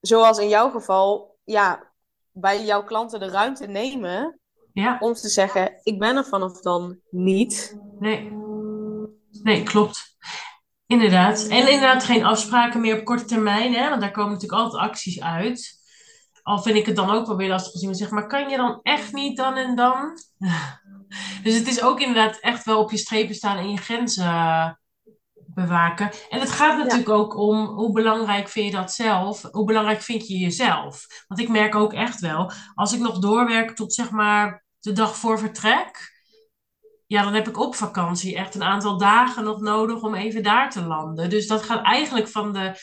Zoals 0.00 0.38
in 0.38 0.48
jouw 0.48 0.70
geval, 0.70 1.38
ja, 1.44 1.92
bij 2.32 2.64
jouw 2.64 2.84
klanten 2.84 3.20
de 3.20 3.28
ruimte 3.28 3.66
nemen. 3.66 4.40
Ja. 4.72 4.96
Om 5.00 5.12
te 5.12 5.28
zeggen, 5.28 5.80
ik 5.82 5.98
ben 5.98 6.16
er 6.16 6.24
vanaf 6.24 6.60
dan 6.60 7.00
niet. 7.10 7.78
Nee. 7.98 8.32
Nee, 9.42 9.62
klopt. 9.62 10.16
Inderdaad. 10.86 11.46
En 11.46 11.58
inderdaad 11.58 12.04
geen 12.04 12.24
afspraken 12.24 12.80
meer 12.80 12.98
op 12.98 13.04
korte 13.04 13.24
termijn, 13.24 13.74
hè? 13.74 13.88
want 13.88 14.00
daar 14.00 14.10
komen 14.10 14.32
natuurlijk 14.32 14.62
altijd 14.62 14.82
acties 14.82 15.20
uit. 15.20 15.78
Al 16.42 16.62
vind 16.62 16.76
ik 16.76 16.86
het 16.86 16.96
dan 16.96 17.10
ook 17.10 17.26
wel 17.26 17.36
weer 17.36 17.48
lastig 17.48 17.72
gezien. 17.72 17.94
Zeg 17.94 18.10
maar, 18.10 18.26
kan 18.26 18.48
je 18.48 18.56
dan 18.56 18.80
echt 18.82 19.12
niet 19.12 19.36
dan 19.36 19.56
en 19.56 19.76
dan? 19.76 20.10
Dus 21.42 21.54
het 21.54 21.68
is 21.68 21.82
ook 21.82 22.00
inderdaad 22.00 22.38
echt 22.40 22.64
wel 22.64 22.80
op 22.80 22.90
je 22.90 22.96
strepen 22.96 23.34
staan 23.34 23.56
en 23.56 23.70
je 23.70 23.76
grenzen 23.76 24.80
bewaken. 25.60 26.10
En 26.28 26.40
het 26.40 26.50
gaat 26.50 26.78
natuurlijk 26.78 27.08
ook 27.08 27.36
om 27.36 27.66
hoe 27.66 27.92
belangrijk 27.92 28.48
vind 28.48 28.66
je 28.66 28.72
dat 28.72 28.92
zelf? 28.92 29.42
Hoe 29.50 29.64
belangrijk 29.64 30.00
vind 30.00 30.26
je 30.26 30.38
jezelf? 30.38 31.06
Want 31.28 31.40
ik 31.40 31.48
merk 31.48 31.74
ook 31.74 31.92
echt 31.92 32.20
wel, 32.20 32.50
als 32.74 32.92
ik 32.92 33.00
nog 33.00 33.18
doorwerk 33.18 33.76
tot 33.76 33.94
zeg 33.94 34.10
maar 34.10 34.64
de 34.80 34.92
dag 34.92 35.16
voor 35.16 35.38
vertrek, 35.38 36.18
ja, 37.06 37.22
dan 37.22 37.34
heb 37.34 37.48
ik 37.48 37.58
op 37.58 37.74
vakantie 37.74 38.36
echt 38.36 38.54
een 38.54 38.62
aantal 38.62 38.98
dagen 38.98 39.44
nog 39.44 39.60
nodig 39.60 40.02
om 40.02 40.14
even 40.14 40.42
daar 40.42 40.70
te 40.70 40.82
landen. 40.82 41.30
Dus 41.30 41.46
dat 41.46 41.62
gaat 41.62 41.84
eigenlijk 41.84 42.28
van 42.28 42.52
de 42.52 42.74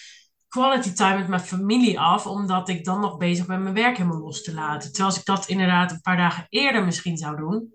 quality 0.48 0.94
time 0.94 1.18
met 1.18 1.28
mijn 1.28 1.42
familie 1.42 2.00
af, 2.00 2.28
omdat 2.28 2.70
ik 2.70 2.86
dan 2.86 3.00
nog 3.00 3.18
bezig 3.18 3.46
ben 3.46 3.64
mijn 3.64 3.76
werk 3.76 3.98
helemaal 3.98 4.20
los 4.20 4.44
te 4.44 4.54
laten. 4.54 4.90
Terwijl 4.90 5.10
als 5.10 5.20
ik 5.20 5.26
dat 5.26 5.48
inderdaad 5.48 5.92
een 5.92 6.02
paar 6.02 6.18
dagen 6.18 6.46
eerder 6.50 6.86
misschien 6.86 7.18
zou 7.18 7.36
doen, 7.36 7.74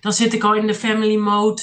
dan 0.00 0.12
zit 0.12 0.32
ik 0.32 0.44
al 0.44 0.54
in 0.54 0.66
de 0.66 0.74
family 0.74 1.16
mode 1.16 1.62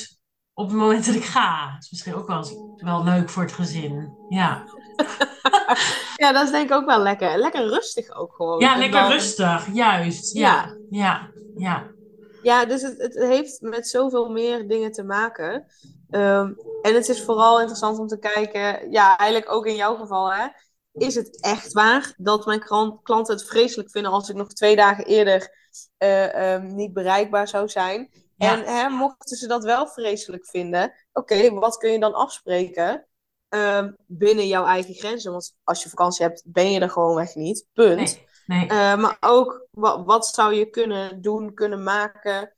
op 0.61 0.69
het 0.69 0.77
moment 0.77 1.05
dat 1.05 1.15
ik 1.15 1.23
ga. 1.23 1.71
Dat 1.73 1.83
is 1.83 1.89
misschien 1.91 2.15
ook 2.15 2.27
wel, 2.27 2.45
wel 2.77 3.03
leuk 3.03 3.29
voor 3.29 3.43
het 3.43 3.51
gezin. 3.51 4.17
Ja. 4.27 4.65
ja, 6.15 6.31
dat 6.31 6.43
is 6.43 6.51
denk 6.51 6.69
ik 6.69 6.75
ook 6.75 6.85
wel 6.85 7.01
lekker. 7.01 7.37
Lekker 7.37 7.67
rustig 7.67 8.15
ook 8.15 8.35
gewoon. 8.35 8.59
Ja, 8.59 8.77
lekker 8.77 9.07
rustig, 9.07 9.73
juist. 9.73 10.33
Ja, 10.33 10.79
ja, 10.87 11.33
ja. 11.53 11.95
Ja, 12.41 12.65
dus 12.65 12.81
het, 12.81 12.97
het 12.97 13.15
heeft 13.15 13.61
met 13.61 13.87
zoveel 13.87 14.29
meer 14.29 14.67
dingen 14.67 14.91
te 14.91 15.03
maken. 15.03 15.65
Ehm, 16.09 16.53
en 16.81 16.93
het 16.95 17.09
is 17.09 17.23
vooral 17.23 17.59
interessant 17.59 17.99
om 17.99 18.07
te 18.07 18.19
kijken, 18.19 18.91
ja, 18.91 19.17
eigenlijk 19.17 19.51
ook 19.51 19.65
in 19.65 19.75
jouw 19.75 19.95
geval, 19.95 20.33
hè. 20.33 20.47
Is 20.93 21.15
het 21.15 21.41
echt 21.41 21.73
waar 21.73 22.13
dat 22.17 22.45
mijn 22.45 22.63
klanten 23.03 23.35
het 23.35 23.45
vreselijk 23.47 23.91
vinden 23.91 24.11
als 24.11 24.29
ik 24.29 24.35
nog 24.35 24.53
twee 24.53 24.75
dagen 24.75 25.05
eerder 25.05 25.55
eh, 25.97 26.53
ehm, 26.53 26.75
niet 26.75 26.93
bereikbaar 26.93 27.47
zou 27.47 27.69
zijn? 27.69 28.09
En 28.47 28.63
hè, 28.63 28.89
mochten 28.89 29.37
ze 29.37 29.47
dat 29.47 29.63
wel 29.63 29.87
vreselijk 29.87 30.45
vinden, 30.45 30.93
oké, 31.13 31.53
wat 31.53 31.77
kun 31.77 31.91
je 31.91 31.99
dan 31.99 32.13
afspreken 32.13 33.07
ehm, 33.49 33.91
binnen 34.05 34.47
jouw 34.47 34.65
eigen 34.65 34.93
grenzen? 34.93 35.31
Want 35.31 35.55
als 35.63 35.83
je 35.83 35.89
vakantie 35.89 36.25
hebt, 36.25 36.43
ben 36.45 36.71
je 36.71 36.79
er 36.79 36.89
gewoon 36.89 37.15
weg 37.15 37.35
niet. 37.35 37.67
Punt. 37.73 38.19
Nee, 38.45 38.67
eh, 38.67 38.97
maar 38.97 39.17
ook, 39.19 39.67
wat, 39.71 40.05
wat, 40.05 40.27
zou 40.27 40.53
je 40.53 40.69
kunnen 40.69 41.21
doen, 41.21 41.53
kunnen 41.53 41.83
maken, 41.83 42.53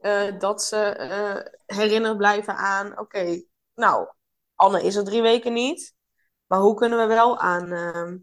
uh, 0.00 0.38
dat 0.38 0.62
ze 0.62 0.96
uh, 0.98 1.76
herinnerd 1.78 2.16
blijven 2.16 2.56
aan, 2.56 2.98
oké, 2.98 3.42
nou, 3.74 4.08
Anne 4.54 4.82
is 4.82 4.94
er 4.94 5.04
drie 5.04 5.22
weken 5.22 5.52
niet, 5.52 5.94
maar 6.46 6.58
hoe 6.58 6.74
kunnen 6.74 6.98
we 6.98 7.14
wel 7.14 7.38
aan, 7.38 7.72
ehm, 7.72 8.16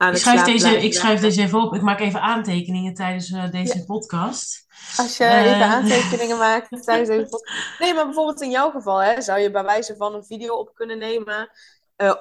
aan 0.00 0.12
ik 0.12 0.18
schrijf, 0.18 0.42
deze, 0.42 0.76
ik 0.76 0.94
schrijf 0.94 1.20
deze 1.20 1.42
even 1.42 1.62
op. 1.62 1.74
Ik 1.74 1.82
maak 1.82 2.00
even 2.00 2.20
aantekeningen 2.20 2.94
tijdens 2.94 3.28
deze 3.50 3.84
podcast. 3.84 4.66
Als 4.96 5.16
je 5.16 5.26
even 5.26 5.62
aantekeningen 5.62 6.38
maakt 6.48 6.84
tijdens 6.84 7.08
deze 7.08 7.28
podcast. 7.28 7.78
Nee, 7.78 7.94
maar 7.94 8.04
bijvoorbeeld 8.04 8.40
in 8.40 8.50
jouw 8.50 8.70
geval, 8.70 9.02
hè, 9.02 9.20
zou 9.20 9.40
je 9.40 9.50
bij 9.50 9.64
wijze 9.64 9.96
van 9.96 10.14
een 10.14 10.24
video 10.24 10.54
op 10.54 10.74
kunnen 10.74 10.98
nemen. 10.98 11.50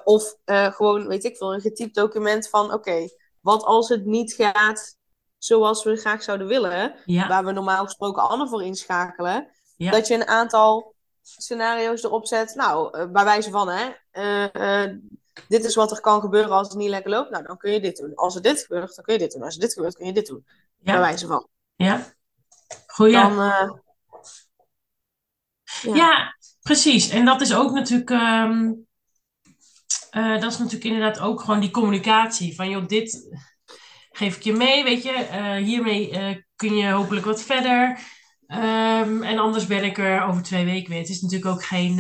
of 0.04 0.36
gewoon, 0.46 1.08
weet 1.08 1.24
ik 1.24 1.38
veel, 1.38 1.54
een 1.54 1.62
getypt 1.62 1.96
document 1.96 2.50
van, 2.50 2.74
oké, 2.74 3.08
wat 3.40 3.64
als 3.64 3.90
het 3.90 4.06
niet 4.06 4.34
gaat 4.34 4.98
zoals 5.38 5.84
we 5.84 5.96
graag 5.96 6.24
zouden 6.24 6.48
willen, 6.48 6.96
waar 7.06 7.46
we 7.46 7.52
normaal 7.52 7.84
gesproken 7.84 8.30
Anne 8.30 8.48
voor 8.48 8.64
inschakelen, 8.64 9.50
dat 9.78 10.08
je 10.08 10.14
een 10.14 10.28
aantal 10.28 10.96
scenario's 11.22 12.04
erop 12.04 12.28
zet. 12.28 12.56
Nou, 12.56 13.08
bij 13.08 13.24
wijze 13.24 13.50
van, 13.50 13.70
hè, 13.70 13.90
dit 15.48 15.64
is 15.64 15.76
wat 15.76 15.92
er 15.92 16.02
kan 16.02 16.22
gebeuren 16.22 16.52
als 16.52 16.68
het 16.68 16.78
niet 16.78 16.90
lekker 16.90 17.12
loopt. 17.12 17.30
Nou, 17.30 17.44
dan 17.44 17.58
kun 17.58 17.72
je 17.72 17.80
dit 17.80 17.98
doen. 17.98 18.16
Als 18.16 18.36
er 18.36 18.42
dit 18.42 18.62
gebeurt, 18.62 18.96
dan 18.96 19.06
kun 19.06 19.14
je 19.14 19.20
dit 19.20 19.32
doen. 19.32 19.44
Als 19.44 19.56
er 19.56 19.62
dit 19.62 19.74
gebeurt, 19.74 19.96
kun 19.96 20.06
je 20.06 20.14
dit 20.14 20.28
doen. 20.28 20.46
Ja. 20.48 20.92
Bij 20.92 21.00
wijze 21.00 21.28
van. 21.28 21.48
Ja. 21.76 22.14
Goeie. 22.88 23.14
Dan, 23.14 23.36
ja. 23.36 23.82
ja. 25.94 26.36
precies. 26.62 27.10
En 27.10 27.26
dat 27.26 27.42
is 27.42 27.54
ook 27.54 27.72
natuurlijk. 27.72 28.10
Um, 28.10 28.88
dat 30.12 30.52
is 30.52 30.58
natuurlijk 30.58 30.84
inderdaad 30.84 31.20
ook 31.20 31.40
gewoon 31.40 31.60
die 31.60 31.72
communicatie. 31.72 32.56
Van 32.56 32.70
joh, 32.70 32.88
dit 32.88 33.40
geef 34.12 34.36
ik 34.36 34.44
je 34.44 34.54
mee, 34.54 34.84
weet 34.84 35.04
je. 35.04 35.28
Uh, 35.32 35.66
hiermee 35.66 36.10
kun 36.56 36.76
je 36.76 36.92
hopelijk 36.92 37.26
wat 37.26 37.42
verder. 37.42 38.00
Um, 38.48 39.24
en 39.24 39.40
anders 39.40 39.66
ben 39.68 39.84
ik 39.84 39.98
er 39.98 40.24
over 40.24 40.44
twee 40.44 40.66
weken 40.66 40.90
weer. 40.90 41.00
Het 41.00 41.10
is 41.10 41.22
natuurlijk 41.22 41.52
ook 41.52 41.64
geen, 41.64 42.00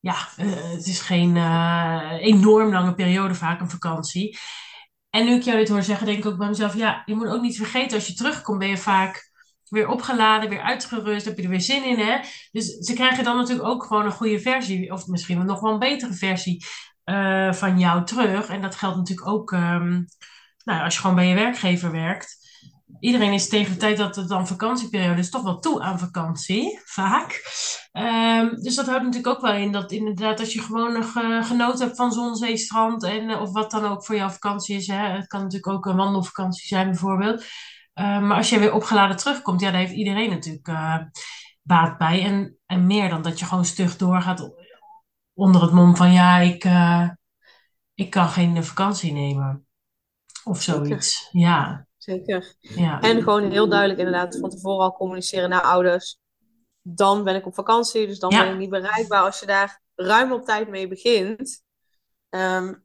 ja, 0.00 0.28
het 0.36 0.86
is 0.86 1.00
geen 1.00 1.36
enorm 2.20 2.72
lange 2.72 2.94
periode 2.94 3.34
vaak, 3.34 3.60
een 3.60 3.70
vakantie. 3.70 4.38
En 5.10 5.24
nu 5.24 5.34
ik 5.34 5.42
jou 5.42 5.58
dit 5.58 5.68
hoor 5.68 5.82
zeggen, 5.82 6.06
denk 6.06 6.18
ik 6.18 6.26
ook 6.26 6.38
bij 6.38 6.48
mezelf, 6.48 6.76
ja, 6.76 7.02
je 7.04 7.14
moet 7.14 7.28
ook 7.28 7.42
niet 7.42 7.56
vergeten, 7.56 7.96
als 7.96 8.06
je 8.06 8.14
terugkomt, 8.14 8.58
ben 8.58 8.68
je 8.68 8.76
vaak 8.76 9.30
weer 9.68 9.88
opgeladen, 9.88 10.48
weer 10.48 10.62
uitgerust, 10.62 11.24
heb 11.24 11.36
je 11.36 11.42
er 11.42 11.48
weer 11.48 11.60
zin 11.60 11.84
in, 11.84 11.98
hè. 11.98 12.18
Dus 12.52 12.66
ze 12.66 12.92
krijgen 12.92 13.24
dan 13.24 13.36
natuurlijk 13.36 13.68
ook 13.68 13.84
gewoon 13.84 14.04
een 14.04 14.12
goede 14.12 14.40
versie, 14.40 14.92
of 14.92 15.06
misschien 15.06 15.46
nog 15.46 15.60
wel 15.60 15.72
een 15.72 15.78
betere 15.78 16.12
versie 16.12 16.64
van 17.50 17.78
jou 17.78 18.04
terug. 18.04 18.48
En 18.48 18.62
dat 18.62 18.74
geldt 18.74 18.96
natuurlijk 18.96 19.28
ook... 19.28 19.50
Um, 19.50 20.06
nou, 20.64 20.82
als 20.82 20.94
je 20.94 21.00
gewoon 21.00 21.16
bij 21.16 21.26
je 21.26 21.34
werkgever 21.34 21.90
werkt, 21.90 22.39
iedereen 23.00 23.32
is 23.32 23.48
tegen 23.48 23.72
de 23.72 23.78
tijd 23.78 23.96
dat 23.96 24.16
het 24.16 24.28
dan 24.28 24.46
vakantieperiode 24.46 25.20
is 25.20 25.30
toch 25.30 25.42
wel 25.42 25.58
toe 25.58 25.80
aan 25.80 25.98
vakantie, 25.98 26.80
vaak. 26.84 27.42
Um, 27.92 28.62
dus 28.62 28.74
dat 28.74 28.86
houdt 28.86 29.04
natuurlijk 29.04 29.36
ook 29.36 29.42
wel 29.42 29.52
in 29.52 29.72
dat 29.72 29.92
inderdaad 29.92 30.40
als 30.40 30.52
je 30.52 30.60
gewoon 30.60 30.92
nog 30.92 31.14
uh, 31.14 31.44
genoten 31.44 31.84
hebt 31.84 31.96
van 31.96 32.12
zon, 32.12 32.36
zee, 32.36 32.56
strand 32.56 33.04
en 33.04 33.28
uh, 33.28 33.40
of 33.40 33.52
wat 33.52 33.70
dan 33.70 33.84
ook 33.84 34.04
voor 34.04 34.16
jouw 34.16 34.28
vakantie 34.28 34.76
is. 34.76 34.86
Hè. 34.86 35.08
Het 35.08 35.26
kan 35.26 35.40
natuurlijk 35.40 35.72
ook 35.72 35.86
een 35.86 35.96
wandelvakantie 35.96 36.66
zijn 36.66 36.86
bijvoorbeeld. 36.86 37.40
Uh, 37.40 38.20
maar 38.20 38.36
als 38.36 38.48
jij 38.48 38.58
weer 38.58 38.74
opgeladen 38.74 39.16
terugkomt, 39.16 39.60
ja, 39.60 39.70
daar 39.70 39.80
heeft 39.80 39.92
iedereen 39.92 40.30
natuurlijk 40.30 40.68
uh, 40.68 40.96
baat 41.62 41.98
bij. 41.98 42.24
En, 42.24 42.58
en 42.66 42.86
meer 42.86 43.08
dan 43.08 43.22
dat 43.22 43.38
je 43.38 43.44
gewoon 43.44 43.64
stug 43.64 43.96
doorgaat 43.96 44.50
onder 45.34 45.62
het 45.62 45.72
mom 45.72 45.96
van 45.96 46.12
ja, 46.12 46.38
ik, 46.38 46.64
ik 47.94 48.10
kan 48.10 48.28
geen 48.28 48.64
vakantie 48.64 49.12
nemen. 49.12 49.66
Of 50.44 50.62
zoiets, 50.62 51.28
ja. 51.30 51.88
Zeker. 52.10 52.54
Ja. 52.60 53.00
En 53.00 53.22
gewoon 53.22 53.50
heel 53.50 53.68
duidelijk 53.68 53.98
inderdaad 53.98 54.38
van 54.38 54.50
tevoren 54.50 54.84
al 54.84 54.92
communiceren 54.92 55.48
naar 55.48 55.62
ouders. 55.62 56.18
Dan 56.82 57.24
ben 57.24 57.34
ik 57.34 57.46
op 57.46 57.54
vakantie, 57.54 58.06
dus 58.06 58.18
dan 58.18 58.30
ben 58.30 58.52
ik 58.52 58.58
niet 58.58 58.70
bereikbaar. 58.70 59.22
Als 59.22 59.40
je 59.40 59.46
daar 59.46 59.82
ruim 59.94 60.32
op 60.32 60.44
tijd 60.44 60.68
mee 60.68 60.88
begint. 60.88 61.62
Um, 62.30 62.84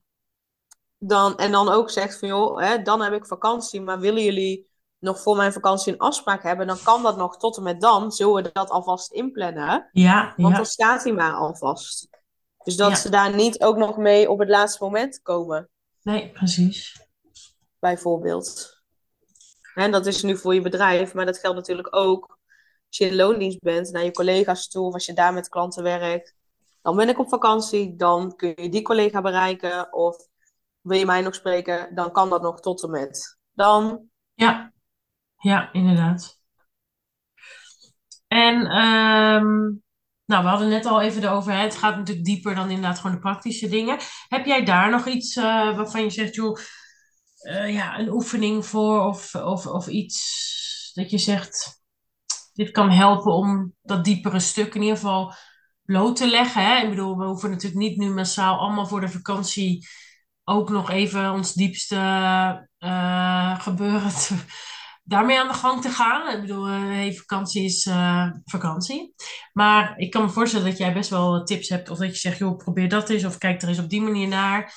dan, 0.97 1.37
en 1.37 1.51
dan 1.51 1.69
ook 1.69 1.89
zegt 1.89 2.19
van 2.19 2.27
joh, 2.27 2.59
hè, 2.59 2.81
dan 2.81 3.01
heb 3.01 3.13
ik 3.13 3.25
vakantie, 3.25 3.81
maar 3.81 3.99
willen 3.99 4.23
jullie 4.23 4.69
nog 4.99 5.19
voor 5.19 5.35
mijn 5.35 5.53
vakantie 5.53 5.93
een 5.93 5.99
afspraak 5.99 6.43
hebben, 6.43 6.67
dan 6.67 6.77
kan 6.83 7.03
dat 7.03 7.17
nog 7.17 7.37
tot 7.37 7.57
en 7.57 7.63
met 7.63 7.81
dan. 7.81 8.11
Zullen 8.11 8.33
we 8.33 8.49
dat 8.53 8.69
alvast 8.69 9.11
inplannen? 9.11 9.89
Ja. 9.91 10.33
Want 10.37 10.49
ja. 10.49 10.55
dan 10.55 10.65
staat 10.65 11.03
hij 11.03 11.13
maar 11.13 11.33
alvast. 11.33 12.07
Dus 12.63 12.75
dat 12.75 12.89
ja. 12.89 12.95
ze 12.95 13.09
daar 13.09 13.35
niet 13.35 13.63
ook 13.63 13.77
nog 13.77 13.97
mee 13.97 14.29
op 14.29 14.39
het 14.39 14.49
laatste 14.49 14.83
moment 14.83 15.21
komen. 15.21 15.69
Nee, 16.01 16.31
precies 16.31 17.03
bijvoorbeeld. 17.79 18.74
En 19.75 19.91
dat 19.91 20.05
is 20.05 20.21
nu 20.21 20.37
voor 20.37 20.53
je 20.53 20.61
bedrijf, 20.61 21.13
maar 21.13 21.25
dat 21.25 21.39
geldt 21.39 21.57
natuurlijk 21.57 21.95
ook 21.95 22.39
als 22.87 22.97
je 22.97 23.05
in 23.05 23.15
loondienst 23.15 23.59
bent, 23.59 23.91
naar 23.91 24.03
je 24.03 24.11
collega's 24.11 24.67
toe, 24.67 24.85
of 24.85 24.93
als 24.93 25.05
je 25.05 25.13
daar 25.13 25.33
met 25.33 25.49
klanten 25.49 25.83
werkt. 25.83 26.35
Dan 26.81 26.95
ben 26.95 27.09
ik 27.09 27.19
op 27.19 27.29
vakantie, 27.29 27.95
dan 27.95 28.35
kun 28.35 28.53
je 28.55 28.69
die 28.69 28.81
collega 28.81 29.21
bereiken. 29.21 29.93
Of 29.93 30.27
wil 30.81 30.97
je 30.97 31.05
mij 31.05 31.21
nog 31.21 31.35
spreken, 31.35 31.95
dan 31.95 32.11
kan 32.11 32.29
dat 32.29 32.41
nog 32.41 32.59
tot 32.59 32.83
en 32.83 32.89
met 32.89 33.37
dan. 33.51 34.09
Ja, 34.33 34.73
ja 35.37 35.73
inderdaad. 35.73 36.39
En 38.27 38.55
um, 38.55 39.83
nou, 40.25 40.43
we 40.43 40.49
hadden 40.49 40.69
net 40.69 40.85
al 40.85 41.01
even 41.01 41.23
erover, 41.23 41.51
hè, 41.51 41.57
het 41.57 41.75
gaat 41.75 41.97
natuurlijk 41.97 42.25
dieper 42.25 42.55
dan 42.55 42.69
inderdaad 42.69 42.99
gewoon 42.99 43.15
de 43.15 43.21
praktische 43.21 43.67
dingen. 43.67 43.97
Heb 44.27 44.45
jij 44.45 44.65
daar 44.65 44.89
nog 44.89 45.05
iets 45.05 45.35
uh, 45.35 45.43
waarvan 45.75 46.01
je 46.01 46.09
zegt, 46.09 46.35
joh, 46.35 46.57
uh, 47.45 47.73
ja, 47.73 47.99
een 47.99 48.09
oefening 48.09 48.65
voor 48.65 49.01
of, 49.01 49.35
of, 49.35 49.67
of 49.67 49.87
iets 49.87 50.91
dat 50.93 51.11
je 51.11 51.17
zegt, 51.17 51.83
dit 52.53 52.71
kan 52.71 52.91
helpen 52.91 53.33
om 53.33 53.73
dat 53.81 54.03
diepere 54.03 54.39
stuk 54.39 54.75
in 54.75 54.81
ieder 54.81 54.97
geval 54.97 55.33
bloot 55.81 56.15
te 56.15 56.27
leggen. 56.27 56.65
Hè? 56.65 56.83
Ik 56.83 56.89
bedoel, 56.89 57.17
we 57.17 57.25
hoeven 57.25 57.49
natuurlijk 57.49 57.81
niet 57.81 57.97
nu 57.97 58.09
massaal 58.09 58.57
allemaal 58.57 58.87
voor 58.87 59.01
de 59.01 59.09
vakantie 59.09 59.87
ook 60.43 60.69
nog 60.69 60.89
even 60.89 61.31
ons 61.31 61.53
diepste 61.53 61.95
uh, 62.79 63.59
gebeuren 63.59 64.11
daarmee 65.03 65.39
aan 65.39 65.47
de 65.47 65.53
gang 65.53 65.81
te 65.81 65.89
gaan. 65.89 66.35
Ik 66.35 66.41
bedoel, 66.41 66.69
uh, 66.69 66.83
hey, 66.83 67.13
vakantie 67.13 67.63
is 67.63 67.89
vakantie. 68.45 69.13
Maar 69.53 69.97
ik 69.97 70.11
kan 70.11 70.21
me 70.21 70.29
voorstellen 70.29 70.69
dat 70.69 70.77
jij 70.77 70.93
best 70.93 71.09
wel 71.09 71.43
tips 71.43 71.69
hebt. 71.69 71.89
Of 71.89 71.97
dat 71.97 72.07
je 72.07 72.19
zegt, 72.19 72.37
joh, 72.37 72.57
probeer 72.57 72.89
dat 72.89 73.09
eens. 73.09 73.25
Of 73.25 73.37
kijk 73.37 73.61
er 73.61 73.67
eens 73.67 73.79
op 73.79 73.89
die 73.89 74.01
manier 74.01 74.27
naar. 74.27 74.73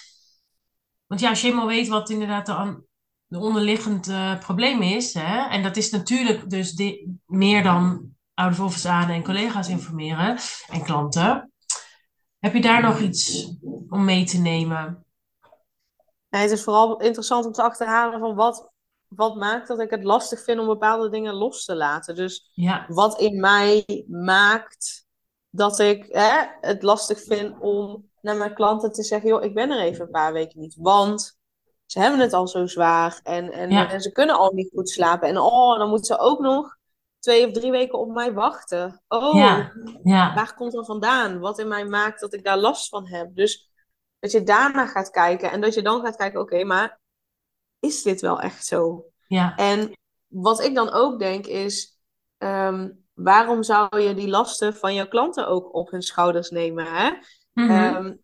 Want 1.09 1.21
ja, 1.21 1.29
als 1.29 1.41
je 1.41 1.67
weet 1.67 1.88
wat 1.88 2.11
inderdaad 2.11 2.47
de, 2.47 2.83
de 3.27 3.38
onderliggend 3.38 4.09
uh, 4.09 4.38
probleem 4.38 4.83
is, 4.83 5.15
hè, 5.15 5.49
en 5.49 5.62
dat 5.62 5.77
is 5.77 5.91
natuurlijk 5.91 6.50
dus 6.50 6.99
meer 7.27 7.62
dan 7.62 8.11
oude 8.35 8.62
of 8.62 8.85
aan 8.85 9.09
en 9.09 9.25
collega's 9.25 9.69
informeren 9.69 10.38
en 10.71 10.85
klanten. 10.85 11.53
Heb 12.38 12.53
je 12.53 12.61
daar 12.61 12.83
nog 12.83 13.00
iets 13.00 13.53
om 13.88 14.05
mee 14.05 14.25
te 14.25 14.38
nemen? 14.38 15.05
Nee, 16.29 16.43
het 16.43 16.50
is 16.50 16.62
vooral 16.62 17.00
interessant 17.00 17.47
om 17.47 17.53
te 17.53 17.62
achterhalen 17.62 18.21
van 18.21 18.35
wat, 18.35 18.71
wat 19.07 19.37
maakt 19.37 19.69
dat 19.69 19.81
ik 19.81 19.91
het 19.91 20.05
lastig 20.05 20.45
vind 20.45 20.61
om 20.61 20.67
bepaalde 20.67 21.11
dingen 21.11 21.35
los 21.35 21.65
te 21.65 21.77
laten. 21.77 22.15
Dus 22.15 22.50
ja. 22.55 22.85
wat 22.88 23.21
in 23.21 23.41
mij 23.41 24.05
maakt 24.09 25.07
dat 25.50 25.79
ik 25.79 26.07
hè, 26.09 26.47
het 26.61 26.83
lastig 26.83 27.23
vind 27.23 27.61
om 27.61 28.08
naar 28.21 28.37
mijn 28.37 28.55
klanten 28.55 28.93
te 28.93 29.03
zeggen: 29.03 29.29
joh, 29.29 29.45
ik 29.45 29.55
ben 29.55 29.71
er 29.71 29.81
even 29.81 30.05
een 30.05 30.11
paar 30.11 30.33
weken 30.33 30.61
niet. 30.61 30.77
Want 30.79 31.39
ze 31.87 32.01
hebben 32.01 32.21
het 32.21 32.33
al 32.33 32.49
zo 32.49 32.67
zwaar 32.67 33.21
en, 33.23 33.53
en, 33.53 33.71
ja. 33.71 33.91
en 33.91 34.01
ze 34.01 34.13
kunnen 34.13 34.37
al 34.37 34.53
niet 34.53 34.71
goed 34.75 34.91
slapen. 34.91 35.29
En 35.29 35.39
oh, 35.39 35.79
dan 35.79 35.89
moeten 35.89 36.07
ze 36.07 36.19
ook 36.19 36.41
nog 36.41 36.77
twee 37.19 37.47
of 37.47 37.53
drie 37.53 37.71
weken 37.71 37.99
op 37.99 38.11
mij 38.11 38.33
wachten. 38.33 39.03
Oh, 39.09 39.35
ja. 39.35 39.73
Ja. 40.03 40.35
waar 40.35 40.55
komt 40.55 40.73
dat 40.73 40.87
vandaan? 40.87 41.39
Wat 41.39 41.59
in 41.59 41.69
mij 41.69 41.85
maakt 41.85 42.21
dat 42.21 42.35
ik 42.35 42.45
daar 42.45 42.59
last 42.59 42.89
van 42.89 43.07
heb? 43.07 43.35
Dus 43.35 43.71
dat 44.19 44.33
je 44.33 44.43
daarna 44.43 44.87
gaat 44.87 45.11
kijken 45.11 45.51
en 45.51 45.61
dat 45.61 45.75
je 45.75 45.83
dan 45.83 46.01
gaat 46.01 46.17
kijken: 46.17 46.41
oké, 46.41 46.55
okay, 46.55 46.67
maar 46.67 47.01
is 47.79 48.03
dit 48.03 48.21
wel 48.21 48.41
echt 48.41 48.67
zo? 48.67 49.05
Ja. 49.27 49.57
En 49.57 49.99
wat 50.27 50.61
ik 50.61 50.75
dan 50.75 50.93
ook 50.93 51.19
denk 51.19 51.47
is. 51.47 51.97
Um, 52.39 53.07
waarom 53.19 53.63
zou 53.63 54.01
je 54.01 54.15
die 54.15 54.29
lasten 54.29 54.75
van 54.75 54.95
jouw 54.95 55.09
klanten 55.09 55.49
ook 55.49 55.75
op 55.75 55.91
hun 55.91 56.03
schouders 56.03 56.51
nemen? 56.51 56.87
Hè? 56.87 57.11
Mm 57.59 57.69
-hmm. 57.69 58.07
um, 58.07 58.21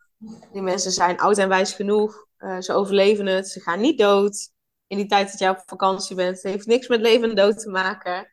die 0.52 0.62
mensen 0.62 0.92
zijn 0.92 1.18
oud 1.18 1.38
en 1.38 1.48
wijs 1.48 1.72
genoeg. 1.72 2.26
Uh, 2.38 2.60
ze 2.60 2.72
overleven 2.72 3.26
het. 3.26 3.48
Ze 3.48 3.60
gaan 3.60 3.80
niet 3.80 3.98
dood. 3.98 4.52
In 4.86 4.96
die 4.96 5.06
tijd 5.06 5.30
dat 5.30 5.38
jij 5.38 5.50
op 5.50 5.62
vakantie 5.66 6.16
bent. 6.16 6.42
Het 6.42 6.52
heeft 6.52 6.66
niks 6.66 6.88
met 6.88 7.00
leven 7.00 7.28
en 7.28 7.36
dood 7.36 7.58
te 7.58 7.70
maken. 7.70 8.28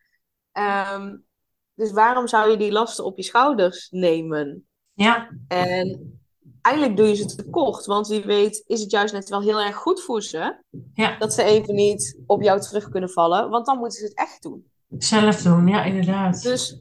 Ehm, 0.52 1.16
dus 1.74 1.92
waarom 1.92 2.28
zou 2.28 2.50
je 2.50 2.56
die 2.56 2.72
lasten 2.72 3.04
op 3.04 3.16
je 3.16 3.22
schouders 3.22 3.88
nemen? 3.90 4.66
Ja, 4.92 5.28
En 5.48 6.20
eigenlijk 6.60 6.96
doe 6.96 7.06
je 7.06 7.14
ze 7.14 7.34
tekort, 7.34 7.86
want 7.86 8.08
wie 8.08 8.24
weet 8.24 8.64
is 8.66 8.80
het 8.80 8.90
juist 8.90 9.12
net 9.12 9.28
wel 9.28 9.42
heel 9.42 9.60
erg 9.60 9.76
goed 9.76 10.02
voor 10.02 10.22
ze 10.22 10.62
ja. 10.94 11.18
dat 11.18 11.32
ze 11.32 11.42
even 11.42 11.74
niet 11.74 12.20
op 12.26 12.42
jou 12.42 12.60
terug 12.60 12.88
kunnen 12.88 13.10
vallen, 13.10 13.50
want 13.50 13.66
dan 13.66 13.78
moeten 13.78 13.98
ze 13.98 14.04
het 14.04 14.16
echt 14.16 14.42
doen. 14.42 14.70
Zelf 14.98 15.42
doen, 15.42 15.66
ja, 15.66 15.84
inderdaad. 15.84 16.42
Dus 16.42 16.80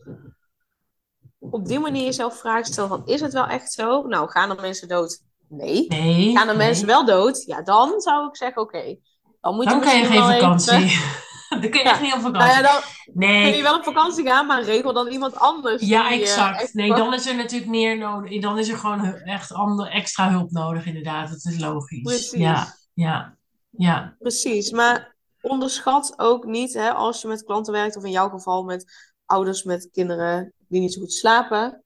op 1.50 1.66
die 1.68 1.80
manier 1.80 2.04
jezelf 2.04 2.40
vragen 2.40 2.66
stellen 2.66 2.90
van, 2.90 3.02
is 3.06 3.22
het 3.22 3.34
wel 3.34 3.46
echt 3.48 3.72
zo? 3.72 4.02
Nou, 4.02 4.30
gaan 4.30 4.50
er 4.50 4.62
mensen 4.62 4.88
dood? 4.88 5.22
Nee. 5.50 5.86
Nee. 5.88 6.32
Gaan 6.38 6.48
er 6.50 6.58
nee. 6.58 6.68
mensen 6.68 6.88
wel 6.88 7.06
dood? 7.06 7.44
Ja, 7.46 7.62
dan 7.62 8.02
zou 8.02 8.28
ik 8.28 8.36
zeggen, 8.36 8.62
oké. 8.62 8.96
Dan 9.42 9.56
moet 9.56 9.64
je 9.64 9.70
Dan 9.70 9.82
kan 9.82 9.98
je 9.98 10.06
geen 10.06 10.22
vakantie. 10.24 10.74
even- 10.74 11.30
dan 11.50 11.60
kun 11.60 11.80
je 11.80 11.86
Ja. 11.86 11.92
echt 11.92 12.02
niet 12.02 12.14
op 12.14 12.20
Nou 12.22 12.34
vakantie. 12.34 12.56
ja, 12.56 12.62
dan 12.62 12.82
kun 12.82 13.28
je 13.30 13.52
Nee. 13.52 13.62
wel 13.64 13.76
op 13.76 13.84
vakantie 13.84 14.26
gaan, 14.26 14.46
maar 14.46 14.64
regel 14.64 14.94
dan 14.94 15.08
iemand 15.08 15.36
anders. 15.36 15.82
Ja, 15.82 16.10
die, 16.10 16.18
eh, 16.18 16.22
exact. 16.22 16.74
Nee, 16.74 16.94
dan 16.94 17.14
is 17.14 17.28
er 17.28 17.36
natuurlijk 17.36 17.72
meer 17.72 17.98
nodig. 17.98 18.42
Dan 18.42 18.58
is 18.60 18.70
er 18.70 18.78
gewoon 18.78 19.14
echt 19.14 19.54
ander, 19.54 19.88
extra 19.88 20.30
hulp 20.30 20.52
nodig, 20.52 20.86
inderdaad. 20.86 21.30
Dat 21.30 21.54
is 21.54 21.60
logisch. 21.60 22.02
Precies. 22.02 22.32
Ja, 22.40 22.76
ja, 22.94 23.36
ja. 23.70 24.16
Precies, 24.20 24.72
maar 24.72 25.16
onderschat 25.42 26.14
ook 26.18 26.46
niet, 26.46 26.74
hè, 26.74 26.92
als 26.92 27.22
je 27.22 27.28
met 27.28 27.44
klanten 27.44 27.74
werkt, 27.74 27.96
of 27.98 28.04
in 28.04 28.12
jouw 28.12 28.30
geval 28.30 28.64
met 28.64 29.11
ouders 29.32 29.64
met 29.64 29.90
kinderen 29.92 30.54
die 30.68 30.82
niet 30.82 30.94
zo 30.94 31.00
goed 31.02 31.14
slapen, 31.14 31.84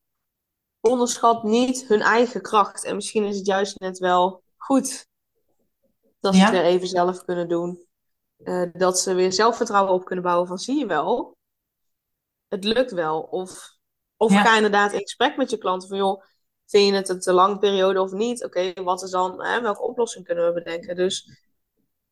onderschat 0.79 1.43
niet 1.43 1.85
hun 1.87 2.01
eigen 2.01 2.41
kracht. 2.41 2.83
En 2.83 2.95
misschien 2.95 3.23
is 3.23 3.37
het 3.37 3.45
juist 3.45 3.79
net 3.79 3.97
wel 3.97 4.43
goed 4.57 5.07
dat 6.19 6.33
ze 6.33 6.39
Ja. 6.39 6.45
het 6.45 6.53
weer 6.53 6.63
even 6.65 6.87
zelf 6.87 7.23
kunnen 7.25 7.47
doen. 7.47 7.87
Eh, 8.43 8.63
dat 8.73 8.99
ze 8.99 9.13
weer 9.13 9.33
zelfvertrouwen 9.33 9.93
op 9.93 10.05
kunnen 10.05 10.23
bouwen 10.23 10.47
van, 10.47 10.57
zie 10.57 10.77
je 10.79 10.85
wel, 10.85 11.37
het 12.47 12.63
lukt 12.63 12.91
wel. 12.91 13.21
Of, 13.21 13.77
of 14.17 14.31
Ja. 14.31 14.41
ga 14.43 14.55
inderdaad 14.55 14.93
in 14.93 14.99
gesprek 14.99 15.37
met 15.37 15.49
je 15.49 15.57
klanten 15.57 15.87
van, 15.89 15.97
joh, 15.97 16.23
vind 16.65 16.87
je 16.89 16.93
het 16.93 17.09
een 17.09 17.19
te 17.19 17.33
lange 17.33 17.57
periode 17.57 18.01
of 18.01 18.11
niet? 18.11 18.43
Oké, 18.43 18.73
wat 18.83 19.03
is 19.03 19.09
dan, 19.09 19.43
hè, 19.43 19.61
welke 19.61 19.81
oplossing 19.81 20.25
kunnen 20.25 20.45
we 20.47 20.53
bedenken? 20.63 20.95
Dus 20.95 21.29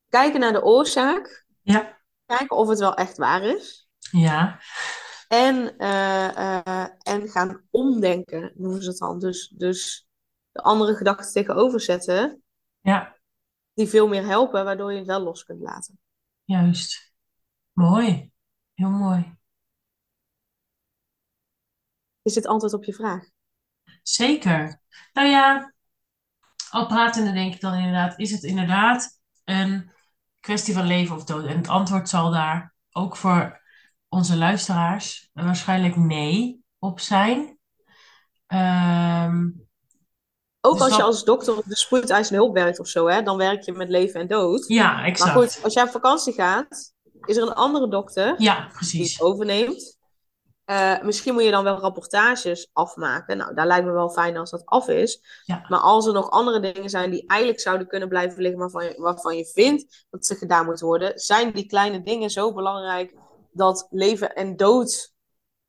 kijken 0.10 0.40
naar 0.40 0.54
de 0.54 0.64
oorzaak, 0.64 1.46
Ja, 1.62 2.02
kijken 2.26 2.58
of 2.58 2.68
het 2.68 2.80
wel 2.80 2.94
echt 2.96 3.18
waar 3.18 3.44
is. 3.44 3.88
ja, 4.12 4.60
En, 5.34 5.78
eh, 5.78 6.58
eh, 6.66 6.90
en 7.00 7.30
gaan 7.30 7.62
omdenken, 7.70 8.52
noemen 8.56 8.82
ze 8.82 8.90
het 8.90 8.98
dan. 8.98 9.20
Dus, 9.20 9.48
dus 9.48 10.08
de 10.52 10.62
andere 10.62 10.96
gedachten 10.96 11.34
tegenover 11.34 11.82
zetten, 11.82 12.44
ja, 12.82 13.18
die 13.74 13.88
veel 13.88 14.08
meer 14.08 14.26
helpen, 14.26 14.64
waardoor 14.64 14.92
je 14.92 14.98
het 14.98 15.08
wel 15.08 15.22
los 15.22 15.44
kunt 15.44 15.62
laten. 15.62 16.00
juist. 16.44 17.14
Mooi. 17.72 18.32
Heel 18.74 18.90
mooi. 18.90 19.38
Is 22.22 22.34
dit 22.34 22.48
antwoord 22.48 22.74
op 22.74 22.84
je 22.84 22.94
vraag? 22.94 23.24
Zeker. 24.02 24.82
Nou 25.14 25.28
ja, 25.28 25.74
al 26.70 26.88
pratende 26.88 27.32
denk 27.32 27.54
ik 27.54 27.62
dan 27.62 27.74
inderdaad, 27.74 28.20
is 28.20 28.32
het 28.32 28.44
inderdaad 28.44 29.20
een 29.44 29.92
kwestie 30.40 30.74
van 30.74 30.86
leven 30.86 31.16
of 31.16 31.24
dood? 31.24 31.46
En 31.46 31.58
het 31.58 31.68
antwoord 31.68 32.10
zal 32.10 32.32
daar 32.32 32.76
ook 32.92 33.16
voor 33.18 33.62
onze 34.14 34.38
luisteraars 34.38 35.30
waarschijnlijk 35.34 35.96
nee 35.96 36.64
op 36.80 37.00
zijn. 37.00 37.58
Ehm, 38.48 39.50
Ook 40.66 40.74
Dus 40.74 40.82
als 40.82 40.96
je 40.96 41.04
als 41.04 41.24
dokter 41.24 41.58
op 41.58 41.64
de 41.66 41.76
spoedeisende 41.76 42.42
hulp 42.42 42.54
werkt 42.54 42.80
of 42.80 42.88
zo, 42.88 43.08
hè, 43.08 43.22
dan 43.22 43.38
werk 43.38 43.62
je 43.64 43.72
met 43.72 43.90
leven 43.90 44.20
en 44.22 44.28
dood. 44.28 44.68
ja, 44.68 44.94
Maar 44.94 45.04
exact. 45.04 45.32
goed, 45.32 45.60
als 45.64 45.74
jij 45.74 45.84
op 45.84 45.90
vakantie 45.90 46.34
gaat, 46.34 46.94
is 47.26 47.38
er 47.38 47.44
een 47.44 47.54
andere 47.54 47.90
dokter 47.90 48.26
Ja, 48.42 48.56
die 48.56 48.64
het 48.64 48.74
precies. 48.74 49.22
overneemt. 49.22 49.98
Eh, 50.66 51.02
misschien 51.02 51.34
moet 51.34 51.44
je 51.44 51.52
dan 51.52 51.64
wel 51.64 51.80
rapportages 51.80 52.70
afmaken. 52.74 53.38
Nou, 53.38 53.54
daar 53.54 53.68
lijkt 53.68 53.86
me 53.86 53.92
wel 53.92 54.10
fijn 54.10 54.38
als 54.38 54.52
dat 54.52 54.66
af 54.66 54.88
is. 54.88 55.42
Ja. 55.46 55.66
Maar 55.70 55.80
als 55.80 56.06
er 56.08 56.14
nog 56.14 56.30
andere 56.30 56.60
dingen 56.60 56.90
zijn 56.90 57.12
die 57.12 57.28
eigenlijk 57.28 57.62
zouden 57.62 57.88
kunnen 57.88 58.10
blijven 58.10 58.42
liggen, 58.42 58.60
waarvan 58.60 58.84
je, 58.84 58.94
waarvan 58.98 59.38
je 59.38 59.46
vindt 59.46 60.06
dat 60.10 60.26
ze 60.26 60.36
gedaan 60.36 60.66
moeten 60.66 60.86
worden, 60.86 61.20
zijn 61.20 61.52
die 61.52 61.66
kleine 61.66 62.02
dingen 62.02 62.30
zo 62.30 62.54
belangrijk 62.54 63.14
dat 63.54 63.88
leven 63.90 64.36
en 64.36 64.56
dood 64.58 65.12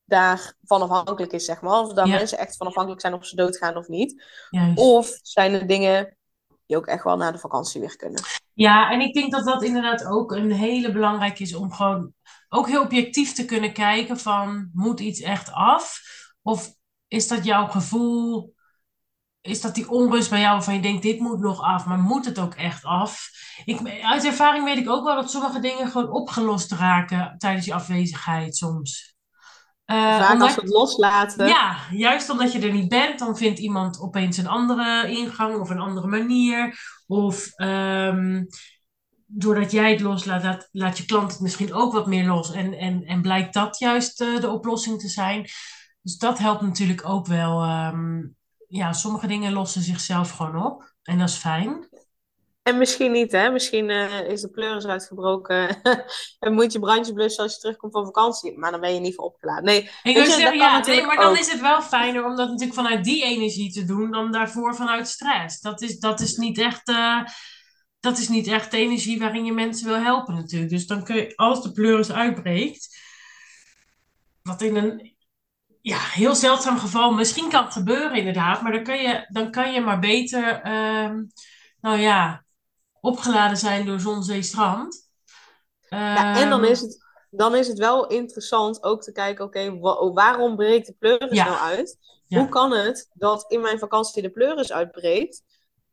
daarvan 0.05 0.83
afhankelijk 0.83 1.33
is, 1.33 1.45
zeg 1.45 1.61
maar. 1.61 1.81
Of 1.81 1.93
daar 1.93 2.07
Ja. 2.07 2.17
mensen 2.17 2.39
echt 2.39 2.57
van 2.57 2.67
afhankelijk 2.67 3.01
zijn 3.01 3.15
of 3.15 3.27
ze 3.27 3.37
doodgaan 3.37 3.77
of 3.77 3.89
niet. 3.89 4.25
Juist. 4.51 4.79
Of 4.79 5.19
zijn 5.23 5.53
er 5.55 5.67
dingen 5.67 6.17
die 6.67 6.77
ook 6.77 6.87
echt 6.87 7.05
wel 7.05 7.17
na 7.17 7.31
de 7.31 7.39
vakantie 7.39 7.81
weer 7.81 7.97
kunnen. 7.97 8.23
Ja, 8.53 8.91
en 8.91 9.01
ik 9.01 9.15
denk 9.15 9.33
dat 9.33 9.45
dat 9.45 9.63
inderdaad 9.63 10.05
ook 10.07 10.33
een 10.33 10.53
hele 10.53 10.93
belangrijke 10.93 11.43
is 11.43 11.55
om 11.55 11.73
gewoon 11.73 12.13
ook 12.49 12.69
heel 12.69 12.83
objectief 12.83 13.33
te 13.33 13.45
kunnen 13.45 13.73
kijken 13.73 14.19
van, 14.19 14.71
moet 14.73 15.01
iets 15.01 15.21
echt 15.21 15.53
af? 15.53 16.01
Of 16.43 16.75
is 17.09 17.29
dat 17.29 17.45
jouw 17.45 17.67
gevoel, 17.67 18.54
is 19.47 19.61
dat 19.61 19.75
die 19.75 19.91
onrust 19.91 20.31
bij 20.31 20.41
jou 20.41 20.53
waarvan 20.53 20.75
je 20.75 20.81
denkt, 20.81 21.03
dit 21.03 21.19
moet 21.19 21.41
nog 21.41 21.61
af, 21.61 21.87
maar 21.87 21.99
moet 21.99 22.25
het 22.25 22.39
ook 22.39 22.55
echt 22.55 22.85
af? 22.85 23.29
Ik, 23.65 24.03
uit 24.03 24.25
ervaring 24.25 24.65
weet 24.65 24.79
ik 24.79 24.91
ook 24.91 25.05
wel 25.05 25.15
dat 25.15 25.31
sommige 25.31 25.61
dingen 25.61 25.89
gewoon 25.89 26.11
opgelost 26.11 26.73
raken 26.73 27.35
tijdens 27.39 27.65
je 27.67 27.75
afwezigheid 27.75 28.57
soms. 28.57 29.15
Eh, 29.85 29.97
Vaak 29.97 30.33
omdat- 30.33 30.47
als 30.47 30.55
we 30.57 30.61
het 30.63 30.71
loslaten. 30.71 31.47
ja, 31.49 31.77
juist 31.91 32.31
omdat 32.31 32.53
je 32.53 32.61
er 32.61 32.73
niet 32.73 32.89
bent, 32.89 33.19
dan 33.19 33.37
vindt 33.37 33.59
iemand 33.59 34.01
opeens 34.01 34.37
een 34.37 34.47
andere 34.47 35.09
ingang 35.11 35.61
of 35.61 35.71
een 35.71 35.79
andere 35.81 36.07
manier. 36.07 36.79
Of 37.07 37.47
ehm, 37.55 38.43
doordat 39.27 39.71
jij 39.71 39.91
het 39.91 40.01
loslaat, 40.01 40.43
laat, 40.43 40.69
laat 40.73 40.99
je 40.99 41.05
klant 41.05 41.33
het 41.33 41.41
misschien 41.41 41.75
ook 41.75 41.93
wat 41.93 42.07
meer 42.07 42.27
los. 42.27 42.53
En, 42.53 42.73
en, 42.73 43.03
en 43.05 43.23
blijkt 43.23 43.55
dat 43.55 43.79
juist 43.79 44.21
eh, 44.21 44.41
de 44.41 44.51
oplossing 44.51 45.01
te 45.01 45.09
zijn. 45.09 45.43
Dus 46.03 46.17
dat 46.17 46.39
helpt 46.39 46.63
natuurlijk 46.63 47.09
ook 47.09 47.27
wel. 47.27 47.63
ehm, 47.63 48.21
ja, 48.77 48.93
sommige 48.93 49.27
dingen 49.27 49.53
lossen 49.53 49.83
zichzelf 49.83 50.31
gewoon 50.31 50.65
op. 50.65 50.95
En 51.03 51.19
dat 51.19 51.29
is 51.29 51.37
fijn. 51.37 51.89
En 52.63 52.79
misschien 52.79 53.13
niet, 53.13 53.33
hè? 53.33 53.51
Misschien 53.51 53.91
eh, 53.91 54.29
is 54.29 54.41
de 54.41 54.51
pleuris 54.51 54.87
uitgebroken 54.87 55.83
en 56.41 56.53
moet 56.53 56.73
je 56.73 56.79
brandje 56.79 57.13
blussen 57.13 57.43
als 57.43 57.55
je 57.55 57.61
terugkomt 57.61 57.93
van 57.93 58.05
vakantie. 58.05 58.59
Maar 58.59 58.71
dan 58.71 58.81
ben 58.81 58.95
je 58.95 59.01
niet 59.01 59.15
voor 59.15 59.25
opgeladen. 59.25 59.65
Nee, 59.65 59.91
Ik 60.03 60.17
je, 60.17 60.27
zeggen, 60.27 60.57
ja, 60.57 60.87
nee, 60.87 61.07
maar 61.07 61.17
dan 61.17 61.31
ook. 61.31 61.39
is 61.39 61.51
het 61.51 61.61
wel 61.61 61.83
fijner 61.83 62.25
om 62.25 62.37
dat 62.37 62.49
natuurlijk 62.49 62.79
vanuit 62.79 63.05
die 63.05 63.25
energie 63.25 63.73
te 63.73 63.85
doen 63.85 64.11
dan 64.11 64.33
daarvoor 64.33 64.75
vanuit 64.75 65.09
stress. 65.09 65.61
Dat 65.61 65.83
is, 65.83 65.99
dat 65.99 66.21
is 66.21 66.37
niet 66.37 66.59
echt, 66.59 66.89
eh, 66.89 67.21
dat 68.01 68.19
is 68.19 68.29
niet 68.29 68.47
echt 68.47 68.71
de 68.71 68.77
energie 68.77 69.19
waarin 69.19 69.45
je 69.45 69.53
mensen 69.53 69.87
wil 69.87 70.01
helpen 70.01 70.35
natuurlijk. 70.35 70.71
Dus 70.71 70.87
dan 70.87 71.05
kun 71.05 71.17
je, 71.17 71.37
als 71.37 71.63
de 71.63 71.73
pleuris 71.73 72.13
uitbreekt, 72.13 72.99
wat 74.43 74.63
in 74.63 74.77
een 74.77 75.14
ja, 75.85 75.99
heel 75.99 76.35
zeldzaam 76.35 76.79
geval 76.79 77.13
misschien 77.13 77.49
kan 77.51 77.73
gebeuren 77.73 78.17
inderdaad, 78.17 78.63
maar 78.63 78.73
dan 78.73 78.83
kan 78.83 78.99
je, 78.99 79.27
dan 79.29 79.51
kan 79.51 79.73
je 79.73 79.81
maar 79.81 79.99
beter, 79.99 80.61
ehm, 80.63 81.25
nou 81.81 81.99
ja, 81.99 82.45
opgeladen 83.01 83.57
zijn 83.57 83.87
door 83.87 84.01
zon, 84.01 84.23
zee, 84.23 84.43
strand. 84.43 85.09
Ja, 85.89 86.35
en 86.35 86.51
dan 86.51 86.61
Ehm, 86.63 86.71
is, 86.73 86.81
het, 86.81 86.99
dan 87.31 87.55
is 87.55 87.69
het 87.69 87.79
wel 87.79 88.07
interessant 88.07 88.83
ook 88.83 89.03
te 89.03 89.13
kijken, 89.13 89.45
oké, 89.45 89.79
wa- 89.79 90.13
waarom 90.13 90.57
breekt 90.57 90.87
de 90.87 90.95
pleuris 90.99 91.37
Ja. 91.37 91.45
nou 91.45 91.57
uit? 91.59 91.99
Ja. 92.27 92.39
Hoe 92.39 92.49
kan 92.49 92.73
het 92.73 93.11
dat 93.13 93.45
in 93.49 93.61
mijn 93.61 93.79
vakantie 93.79 94.23
de 94.23 94.31
pleuris 94.31 94.73
uitbreekt? 94.73 95.43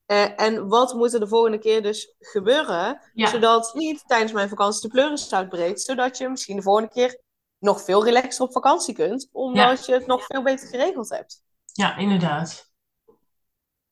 Eh, 0.06 0.42
en 0.42 0.68
wat 0.68 0.94
moet 0.94 1.14
er 1.14 1.20
de 1.20 1.28
volgende 1.28 1.58
keer 1.60 1.82
dus 1.82 2.16
gebeuren, 2.20 3.02
zodat 3.14 3.74
niet 3.74 4.04
tijdens 4.08 4.32
mijn 4.32 4.50
vakantie 4.50 4.82
de 4.82 4.88
pleuris 4.96 5.34
uitbreekt, 5.34 5.82
zodat 5.82 6.18
je 6.18 6.30
misschien 6.30 6.56
de 6.56 6.62
volgende 6.62 6.90
keer 6.90 7.20
nog 7.62 7.84
veel 7.84 8.04
relaxer 8.04 8.46
op 8.46 8.52
vakantie 8.52 8.94
kunt, 8.94 9.30
omdat 9.32 9.86
je 9.86 9.94
het 9.94 10.06
nog 10.06 10.26
veel 10.26 10.44
beter 10.44 10.68
geregeld 10.68 11.10
hebt. 11.10 11.44
Ja, 11.66 11.98
inderdaad. 11.98 12.70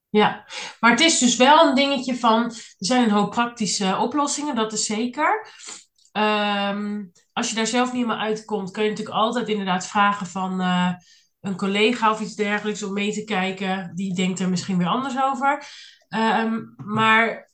Ja, 0.10 0.45
maar 0.79 0.91
het 0.91 0.99
is 0.99 1.19
dus 1.19 1.36
wel 1.36 1.67
een 1.67 1.75
dingetje 1.75 2.15
van, 2.15 2.43
er 2.43 2.75
zijn 2.77 3.03
een 3.03 3.12
hoop 3.12 3.32
praktische 3.32 3.97
oplossingen, 3.97 4.55
dat 4.55 4.73
is 4.73 4.86
zeker. 4.86 5.47
Ehm, 6.12 7.05
als 7.34 7.49
je 7.49 7.55
daar 7.55 7.67
zelf 7.67 7.86
niet 7.86 8.01
helemaal 8.01 8.25
uitkomt, 8.25 8.71
kun 8.71 8.84
je 8.84 8.89
natuurlijk 8.89 9.17
altijd 9.17 9.47
inderdaad 9.47 9.88
vragen 9.88 10.27
van 10.27 10.62
eh, 10.62 10.93
een 11.41 11.55
collega 11.55 12.12
of 12.12 12.21
iets 12.21 12.36
dergelijks 12.36 12.84
om 12.84 12.93
mee 12.93 13.13
te 13.13 13.23
kijken. 13.23 13.91
Die 13.95 14.13
denkt 14.13 14.39
er 14.39 14.49
misschien 14.49 14.77
weer 14.77 14.88
anders 14.88 15.21
over. 15.21 15.63
Ehm, 16.08 16.60
maar 16.75 17.48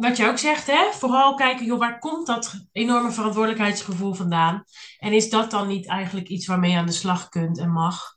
wat 0.00 0.16
je 0.16 0.26
ook 0.26 0.38
zegt, 0.38 0.66
hè, 0.66 0.92
vooral 0.92 1.34
kijken, 1.34 1.66
joh, 1.66 1.78
waar 1.78 1.98
komt 1.98 2.26
dat 2.26 2.52
enorme 2.72 3.10
verantwoordelijkheidsgevoel 3.10 4.14
vandaan? 4.14 4.64
En 4.98 5.12
is 5.12 5.30
dat 5.30 5.50
dan 5.50 5.68
niet 5.68 5.88
eigenlijk 5.88 6.28
iets 6.28 6.46
waarmee 6.46 6.70
je 6.70 6.76
aan 6.76 6.86
de 6.86 6.92
slag 6.92 7.28
kunt 7.28 7.58
en 7.58 7.70
mag? 7.72 8.16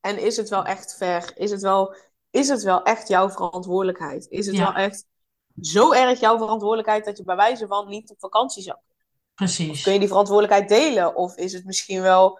En 0.00 0.22
is 0.22 0.36
het 0.36 0.48
wel 0.48 0.64
echt 0.64 0.96
ver? 0.96 1.32
Is 1.34 1.50
het 1.50 1.62
wel, 1.62 1.96
is 2.30 2.48
het 2.48 2.62
wel 2.62 2.82
echt 2.82 3.08
jouw 3.08 3.30
verantwoordelijkheid? 3.30 4.26
Is 4.28 4.46
het 4.46 4.56
Ja. 4.56 4.62
wel 4.62 4.74
echt 4.74 5.06
zo 5.60 5.92
erg 5.92 6.20
jouw 6.20 6.38
verantwoordelijkheid 6.38 7.04
dat 7.04 7.16
je 7.16 7.24
bij 7.24 7.36
wijze 7.36 7.66
van 7.66 7.88
niet 7.88 8.10
op 8.10 8.18
vakantie 8.18 8.62
zou? 8.62 8.78
Precies. 9.34 9.82
Kun 9.82 9.92
je 9.92 9.98
die 9.98 10.08
verantwoordelijkheid 10.08 10.68
delen? 10.68 11.16
Of 11.16 11.36
is 11.36 11.52
het 11.52 11.64
misschien 11.64 12.02
wel 12.02 12.38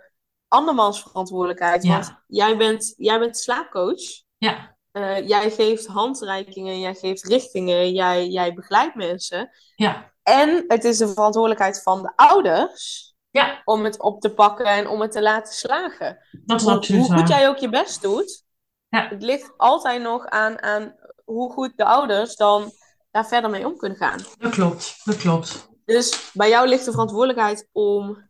andermans 0.49 1.03
verantwoordelijkheid? 1.03 1.83
Ja. 1.83 1.93
Want 1.93 2.23
jij 2.27 2.57
bent, 2.57 2.95
jij 2.97 3.19
bent 3.19 3.39
slaapcoach. 3.39 4.01
Ja, 4.39 4.77
Eh, 4.93 5.29
jij 5.29 5.51
geeft 5.51 5.87
handreikingen, 5.87 6.81
jij 6.81 6.95
geeft 6.95 7.25
richtingen, 7.25 7.93
jij, 7.93 8.29
jij 8.29 8.55
begeleidt 8.55 8.95
mensen. 8.95 9.51
ja, 9.75 10.13
En 10.23 10.65
het 10.69 10.85
is 10.85 10.99
de 10.99 11.09
verantwoordelijkheid 11.09 11.83
van 11.83 12.03
de 12.03 12.13
ouders 12.17 13.09
Ja. 13.31 13.63
om 13.65 13.85
het 13.85 14.01
op 14.01 14.21
te 14.21 14.35
pakken 14.35 14.67
en 14.67 14.89
om 14.89 15.01
het 15.01 15.13
te 15.13 15.23
laten 15.23 15.53
slagen. 15.55 16.19
Dat 16.45 16.61
is 16.61 16.67
Hoe, 16.67 16.75
absoluut 16.77 17.07
hoe 17.07 17.17
goed 17.19 17.29
jij 17.29 17.49
ook 17.49 17.57
je 17.59 17.69
best 17.69 18.03
doet, 18.03 18.45
Ja. 18.89 19.09
het 19.09 19.23
ligt 19.23 19.53
altijd 19.57 20.03
nog 20.03 20.27
aan, 20.27 20.63
aan 20.63 20.95
hoe 21.25 21.53
goed 21.53 21.73
de 21.77 21.85
ouders 21.85 22.37
dan 22.37 22.71
daar 23.11 23.27
verder 23.27 23.51
mee 23.51 23.67
om 23.67 23.77
kunnen 23.77 23.99
gaan. 23.99 24.19
Dat 24.39 24.51
klopt, 24.53 25.01
dat 25.05 25.17
klopt. 25.17 25.69
Dus 25.85 26.31
bij 26.33 26.49
jou 26.49 26.69
ligt 26.69 26.85
de 26.85 26.91
verantwoordelijkheid 26.91 27.69
om 27.73 28.29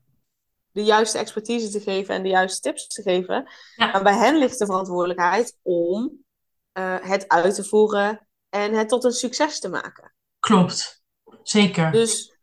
de 0.72 0.84
juiste 0.84 1.18
expertise 1.18 1.70
te 1.70 1.80
geven 1.80 2.14
en 2.14 2.22
de 2.22 2.28
juiste 2.28 2.60
tips 2.60 2.86
te 2.86 3.02
geven. 3.02 3.48
Ja. 3.76 3.90
Maar 3.90 4.02
bij 4.02 4.14
hen 4.16 4.36
ligt 4.38 4.58
de 4.58 4.66
verantwoordelijkheid 4.66 5.58
om 5.62 6.24
eh, 6.72 6.96
het 7.00 7.28
uit 7.28 7.54
te 7.54 7.64
voeren 7.64 8.26
en 8.48 8.72
het 8.72 8.88
tot 8.88 9.04
een 9.04 9.12
succes 9.12 9.60
te 9.60 9.68
maken. 9.68 10.14
Klopt. 10.40 11.02
Zeker. 11.42 11.90
Dus 11.92 12.34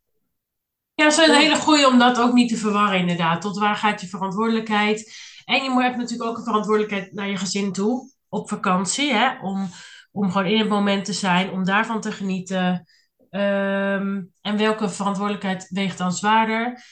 Ja, 0.93 1.03
dat 1.03 1.17
is 1.17 1.27
een 1.27 1.33
Ja. 1.33 1.39
hele 1.39 1.55
goeie 1.55 1.87
om 1.87 1.99
dat 1.99 2.19
ook 2.19 2.33
niet 2.33 2.49
te 2.49 2.57
verwarren, 2.57 2.99
inderdaad. 2.99 3.41
Tot 3.41 3.57
waar 3.57 3.75
gaat 3.75 4.01
je 4.01 4.07
verantwoordelijkheid? 4.07 5.15
En 5.45 5.63
je 5.63 5.69
moet- 5.69 5.81
hebt 5.83 5.97
natuurlijk 5.97 6.29
ook 6.29 6.37
een 6.37 6.43
verantwoordelijkheid 6.43 7.13
naar 7.13 7.27
je 7.27 7.37
gezin 7.37 7.73
toe, 7.73 8.11
op 8.29 8.49
vakantie, 8.49 9.13
hè? 9.13 9.39
Om, 9.41 9.69
om 10.11 10.31
gewoon 10.31 10.47
in 10.47 10.59
het 10.59 10.69
moment 10.69 11.05
te 11.05 11.13
zijn, 11.13 11.51
om 11.51 11.63
daarvan 11.65 12.01
te 12.01 12.11
genieten. 12.11 12.85
Ehm, 13.29 14.23
en 14.41 14.57
welke 14.57 14.89
verantwoordelijkheid 14.89 15.67
weegt 15.69 15.97
dan 15.97 16.11
zwaarder? 16.13 16.83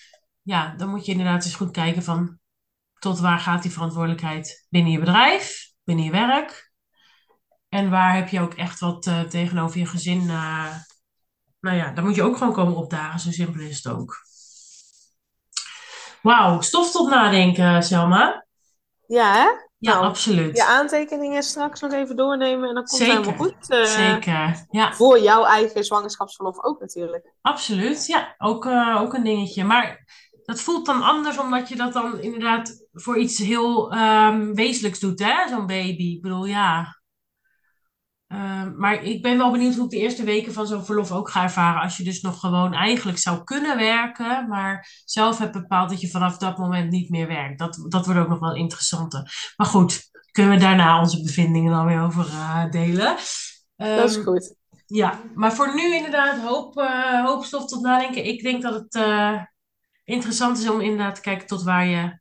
Ja, 0.42 0.76
dan 0.76 0.90
moet 0.90 1.06
je 1.06 1.12
inderdaad 1.12 1.46
eens 1.46 1.56
goed 1.56 1.72
kijken 1.72 2.04
van 2.04 2.40
tot 3.00 3.20
waar 3.20 3.40
gaat 3.40 3.62
die 3.62 3.72
verantwoordelijkheid 3.72 4.66
binnen 4.70 4.92
je 4.92 5.00
bedrijf, 5.00 5.72
binnen 5.84 6.06
je 6.06 6.12
werk? 6.12 6.72
En 7.76 7.90
waar 7.90 8.16
heb 8.16 8.30
je 8.30 8.42
ook 8.42 8.54
echt 8.54 8.80
wat 8.80 9.06
eh, 9.06 9.22
tegenover 9.22 9.80
je 9.80 9.86
gezin? 9.86 10.30
eh, 10.30 10.76
nou 11.60 11.78
ja, 11.78 11.92
dan 11.92 12.04
moet 12.04 12.16
je 12.16 12.24
ook 12.24 12.38
gewoon 12.38 12.54
komen 12.54 12.76
opdagen. 12.76 13.20
Zo 13.20 13.32
simpel 13.32 13.62
is 13.62 13.84
het 13.84 13.94
ook. 13.94 14.24
Wauw, 16.22 16.62
stof 16.62 16.92
tot 16.92 17.10
nadenken, 17.10 17.84
Selma. 17.84 18.46
ja, 19.08 19.34
hè? 19.34 19.64
Ja, 19.78 19.94
Nou, 19.94 20.06
absoluut. 20.06 20.58
je 20.58 20.66
aantekeningen 20.66 21.44
straks 21.44 21.82
nog 21.82 21.92
even 21.94 22.16
doornemen 22.16 22.70
en 22.70 22.74
dan 22.76 22.84
komt 22.84 23.02
het 23.02 23.12
helemaal 23.12 23.36
goed. 23.36 23.70
eh, 23.70 23.84
Zeker. 23.84 24.66
Ja, 24.70 24.94
Voor 24.94 25.20
jouw 25.20 25.44
eigen 25.46 25.84
zwangerschapsverlof 25.84 26.64
ook 26.64 26.80
natuurlijk. 26.80 27.34
absoluut. 27.42 28.06
Ja, 28.06 28.36
ook, 28.38 28.66
eh, 28.66 28.98
ook 29.02 29.14
een 29.14 29.24
dingetje. 29.24 29.64
Maar 29.64 30.06
dat 30.46 30.62
voelt 30.62 30.86
dan 30.86 31.02
anders, 31.02 31.38
omdat 31.38 31.70
je 31.70 31.76
dat 31.76 31.94
dan 31.94 32.20
inderdaad 32.20 32.86
voor 32.94 33.18
iets 33.18 33.38
heel 33.38 33.92
ehm, 33.92 34.54
wezenlijks 34.54 35.00
doet, 35.00 35.20
hè? 35.20 35.48
Zo'n 35.50 35.66
baby. 35.68 36.14
Ik 36.16 36.22
bedoel, 36.22 36.46
ja. 36.46 37.00
Ehm, 38.28 38.78
maar 38.78 39.04
ik 39.04 39.22
ben 39.22 39.38
wel 39.38 39.52
benieuwd 39.52 39.76
hoe 39.76 39.84
ik 39.84 39.90
de 39.90 39.98
eerste 39.98 40.24
weken 40.24 40.54
van 40.54 40.68
zo'n 40.68 40.86
verlof 40.86 41.12
ook 41.12 41.30
ga 41.30 41.44
ervaren. 41.44 41.82
Als 41.82 41.98
je 41.98 42.04
dus 42.04 42.22
nog 42.22 42.40
gewoon 42.40 42.74
eigenlijk 42.74 43.18
zou 43.18 43.44
kunnen 43.44 43.78
werken, 43.78 44.48
maar 44.48 44.88
zelf 45.06 45.38
hebt 45.38 45.52
bepaald 45.52 45.90
dat 45.90 46.02
je 46.02 46.10
vanaf 46.10 46.38
dat 46.38 46.58
moment 46.58 46.92
niet 46.92 47.10
meer 47.10 47.28
werkt. 47.28 47.60
Dat, 47.60 47.86
dat 47.90 48.06
wordt 48.06 48.20
ook 48.22 48.28
nog 48.30 48.40
wel 48.40 48.56
interessanter. 48.56 49.54
Maar 49.56 49.68
goed, 49.68 50.10
kunnen 50.32 50.54
we 50.54 50.60
daarna 50.60 51.00
onze 51.00 51.22
bevindingen 51.22 51.72
dan 51.72 51.86
weer 51.86 52.02
over 52.02 52.26
eh, 52.28 52.70
delen. 52.72 53.16
Dat 53.76 54.10
is 54.10 54.16
Ehm, 54.16 54.24
goed. 54.24 54.56
ja, 54.86 55.20
maar 55.36 55.54
voor 55.54 55.76
nu 55.76 55.96
inderdaad 55.96 56.42
hoop, 56.42 56.78
eh, 56.78 57.26
hoop 57.26 57.44
stof 57.44 57.66
tot 57.68 57.82
nadenken. 57.82 58.26
Ik 58.26 58.42
denk 58.42 58.62
dat 58.62 58.74
het 58.74 58.96
eh, 58.96 59.42
interessant 60.04 60.58
is 60.58 60.70
om 60.70 60.82
inderdaad 60.82 61.16
te 61.16 61.22
kijken 61.22 61.48
tot 61.48 61.64
waar 61.64 61.86
je 61.86 62.20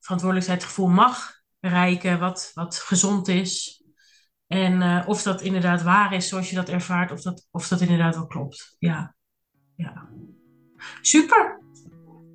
verantwoordelijkheidsgevoel 0.00 0.88
mag 0.88 1.32
bereiken, 1.60 2.18
wat, 2.18 2.50
wat 2.54 2.76
gezond 2.76 3.28
is. 3.28 3.79
En 4.52 4.82
eh, 4.82 5.08
of 5.08 5.22
dat 5.22 5.40
inderdaad 5.40 5.82
waar 5.82 6.12
is 6.12 6.28
zoals 6.28 6.50
je 6.50 6.56
dat 6.56 6.68
ervaart, 6.68 7.12
of 7.12 7.20
dat, 7.20 7.46
of 7.50 7.68
dat 7.68 7.80
inderdaad 7.80 8.14
wel 8.14 8.26
klopt. 8.26 8.76
Ja, 8.78 9.14
ja. 9.76 10.08
Super. 11.00 11.60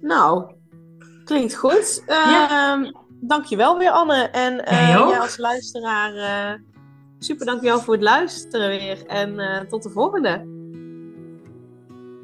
Nou, 0.01 0.55
klinkt 1.23 1.55
goed. 1.55 2.03
Ehm 2.05 2.91
Dankjewel 3.21 3.77
weer, 3.77 3.91
Anne. 3.91 4.23
En 4.23 4.65
eh, 4.65 4.87
Jij 4.87 5.19
als 5.19 5.37
luisteraar, 5.37 6.13
eh, 6.15 6.59
super 7.19 7.45
dankjewel 7.45 7.79
voor 7.79 7.93
het 7.93 8.03
luisteren 8.03 8.67
weer. 8.67 9.05
En 9.05 9.67
tot 9.67 9.83
de 9.83 9.89
volgende. 9.89 10.54